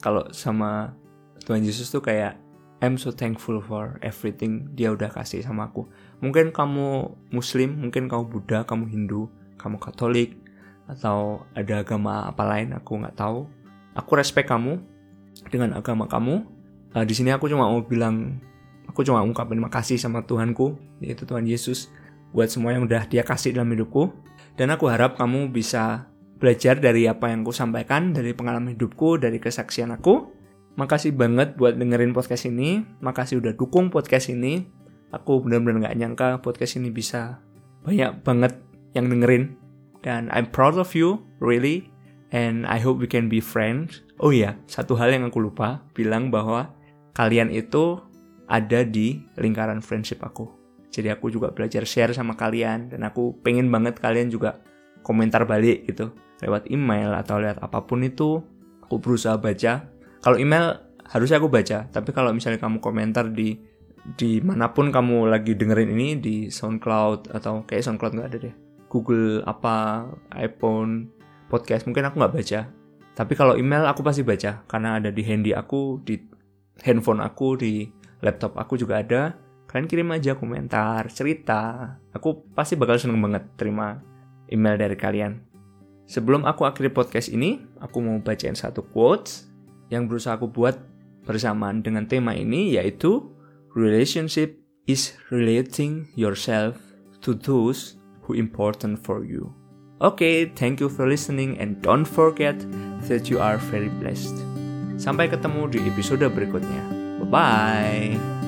kalau 0.01 0.25
sama 0.33 0.97
Tuhan 1.45 1.61
Yesus 1.61 1.89
tuh 1.93 2.01
kayak 2.01 2.37
I'm 2.81 2.97
so 2.97 3.13
thankful 3.13 3.61
for 3.61 4.01
everything 4.01 4.73
dia 4.73 4.89
udah 4.89 5.13
kasih 5.13 5.45
sama 5.45 5.69
aku. 5.69 5.85
Mungkin 6.19 6.49
kamu 6.49 7.13
Muslim, 7.29 7.77
mungkin 7.77 8.09
kamu 8.09 8.25
Buddha, 8.25 8.65
kamu 8.65 8.89
Hindu, 8.89 9.29
kamu 9.61 9.77
Katolik, 9.77 10.41
atau 10.91 11.47
ada 11.55 11.79
agama 11.79 12.27
apa 12.27 12.43
lain 12.43 12.75
aku 12.75 12.99
nggak 12.99 13.15
tahu 13.15 13.47
aku 13.95 14.11
respect 14.19 14.51
kamu 14.51 14.75
dengan 15.47 15.71
agama 15.71 16.03
kamu 16.03 16.43
uh, 16.91 17.05
di 17.07 17.13
sini 17.15 17.31
aku 17.31 17.47
cuma 17.47 17.71
mau 17.71 17.79
bilang 17.79 18.43
aku 18.91 19.07
cuma 19.07 19.23
ungkapin 19.23 19.55
terima 19.55 19.71
kasih 19.71 19.95
sama 19.95 20.27
Tuhanku 20.27 20.75
yaitu 20.99 21.23
Tuhan 21.23 21.47
Yesus 21.47 21.87
buat 22.35 22.47
semua 22.51 22.75
yang 22.75 22.87
udah 22.87 23.07
dia 23.07 23.23
kasih 23.23 23.55
dalam 23.55 23.71
hidupku. 23.71 24.11
Dan 24.59 24.71
aku 24.71 24.91
harap 24.91 25.15
kamu 25.15 25.51
bisa 25.51 26.11
belajar 26.41 26.79
dari 26.79 27.07
apa 27.07 27.31
yang 27.31 27.47
aku 27.47 27.53
sampaikan 27.55 28.11
dari 28.11 28.35
pengalaman 28.35 28.75
hidupku 28.75 29.19
dari 29.21 29.37
kesaksian 29.39 29.95
aku. 29.95 30.31
Makasih 30.75 31.15
banget 31.15 31.59
buat 31.59 31.75
dengerin 31.75 32.15
podcast 32.15 32.47
ini. 32.47 32.83
Makasih 33.03 33.43
udah 33.43 33.53
dukung 33.55 33.91
podcast 33.91 34.31
ini. 34.31 34.67
Aku 35.11 35.43
benar-benar 35.43 35.87
nggak 35.87 35.97
nyangka 35.99 36.27
podcast 36.39 36.79
ini 36.79 36.87
bisa 36.91 37.43
banyak 37.83 38.23
banget 38.23 38.55
yang 38.95 39.11
dengerin. 39.11 39.55
Dan 40.01 40.31
I'm 40.33 40.49
proud 40.49 40.79
of 40.79 40.95
you, 40.95 41.21
really. 41.43 41.91
And 42.31 42.63
I 42.63 42.79
hope 42.79 43.03
we 43.03 43.11
can 43.11 43.27
be 43.27 43.43
friends. 43.43 44.01
Oh 44.23 44.31
iya, 44.31 44.55
satu 44.65 44.95
hal 44.95 45.11
yang 45.11 45.27
aku 45.27 45.43
lupa 45.43 45.83
bilang 45.91 46.31
bahwa 46.31 46.71
kalian 47.11 47.51
itu 47.51 47.99
ada 48.51 48.83
di 48.83 49.23
lingkaran 49.39 49.79
friendship 49.79 50.19
aku. 50.19 50.51
Jadi 50.91 51.07
aku 51.07 51.31
juga 51.31 51.55
belajar 51.55 51.87
share 51.87 52.11
sama 52.11 52.35
kalian 52.35 52.91
dan 52.91 53.07
aku 53.07 53.39
pengen 53.39 53.71
banget 53.71 53.95
kalian 54.03 54.27
juga 54.27 54.59
komentar 55.07 55.47
balik 55.47 55.87
gitu. 55.87 56.11
Lewat 56.43 56.67
email 56.67 57.15
atau 57.15 57.39
lewat 57.39 57.63
apa 57.63 57.79
pun 57.87 58.03
itu 58.03 58.43
aku 58.83 58.99
berusaha 58.99 59.39
baca. 59.39 59.87
Kalau 60.19 60.35
email 60.35 60.83
harusnya 61.07 61.39
aku 61.39 61.47
baca, 61.47 61.87
tapi 61.87 62.11
kalau 62.11 62.35
misalnya 62.35 62.59
kamu 62.59 62.83
komentar 62.83 63.31
di 63.31 63.55
di 64.19 64.41
mana 64.43 64.73
pun 64.73 64.91
kamu 64.91 65.29
lagi 65.29 65.55
dengerin 65.55 65.93
ini 65.93 66.09
di 66.19 66.35
SoundCloud 66.51 67.31
atau 67.31 67.63
kayak 67.63 67.87
SoundCloud 67.87 68.13
nggak 68.19 68.29
ada 68.35 68.37
deh. 68.49 68.55
Google 68.91 69.39
apa 69.47 70.03
iPhone 70.35 71.07
podcast 71.47 71.87
mungkin 71.87 72.11
aku 72.11 72.19
nggak 72.19 72.35
baca. 72.35 72.59
Tapi 73.15 73.33
kalau 73.39 73.55
email 73.55 73.87
aku 73.87 74.03
pasti 74.03 74.27
baca. 74.27 74.67
Karena 74.67 74.99
ada 74.99 75.07
di 75.07 75.23
handy 75.23 75.55
aku 75.55 76.03
di 76.03 76.19
handphone 76.83 77.23
aku 77.23 77.55
di 77.55 78.00
laptop 78.21 78.57
aku 78.57 78.77
juga 78.77 79.01
ada 79.01 79.35
kalian 79.69 79.87
kirim 79.89 80.09
aja 80.13 80.37
komentar 80.37 81.09
cerita 81.11 81.95
aku 82.13 82.45
pasti 82.55 82.77
bakal 82.77 82.97
seneng 82.97 83.21
banget 83.21 83.45
terima 83.57 84.01
email 84.49 84.77
dari 84.77 84.97
kalian 84.97 85.41
sebelum 86.09 86.45
aku 86.45 86.65
akhiri 86.65 86.89
podcast 86.93 87.29
ini 87.29 87.61
aku 87.81 88.01
mau 88.01 88.17
bacain 88.21 88.57
satu 88.57 88.85
quotes 88.89 89.49
yang 89.91 90.07
berusaha 90.07 90.39
aku 90.39 90.47
buat 90.47 90.79
bersamaan 91.27 91.85
dengan 91.85 92.07
tema 92.09 92.33
ini 92.33 92.77
yaitu 92.79 93.29
relationship 93.75 94.61
is 94.87 95.13
relating 95.29 96.07
yourself 96.15 96.77
to 97.21 97.33
those 97.33 97.95
who 98.25 98.33
important 98.33 98.99
for 98.99 99.23
you. 99.23 99.53
Okay, 100.01 100.49
thank 100.57 100.81
you 100.81 100.89
for 100.89 101.07
listening 101.07 101.59
and 101.59 101.77
don't 101.81 102.05
forget 102.05 102.57
that 103.05 103.29
you 103.29 103.37
are 103.37 103.57
very 103.69 103.89
blessed. 104.01 104.33
Sampai 104.97 105.29
ketemu 105.29 105.69
di 105.69 105.79
episode 105.85 106.25
berikutnya. 106.25 107.00
Bye 107.21 108.17
bye. 108.17 108.40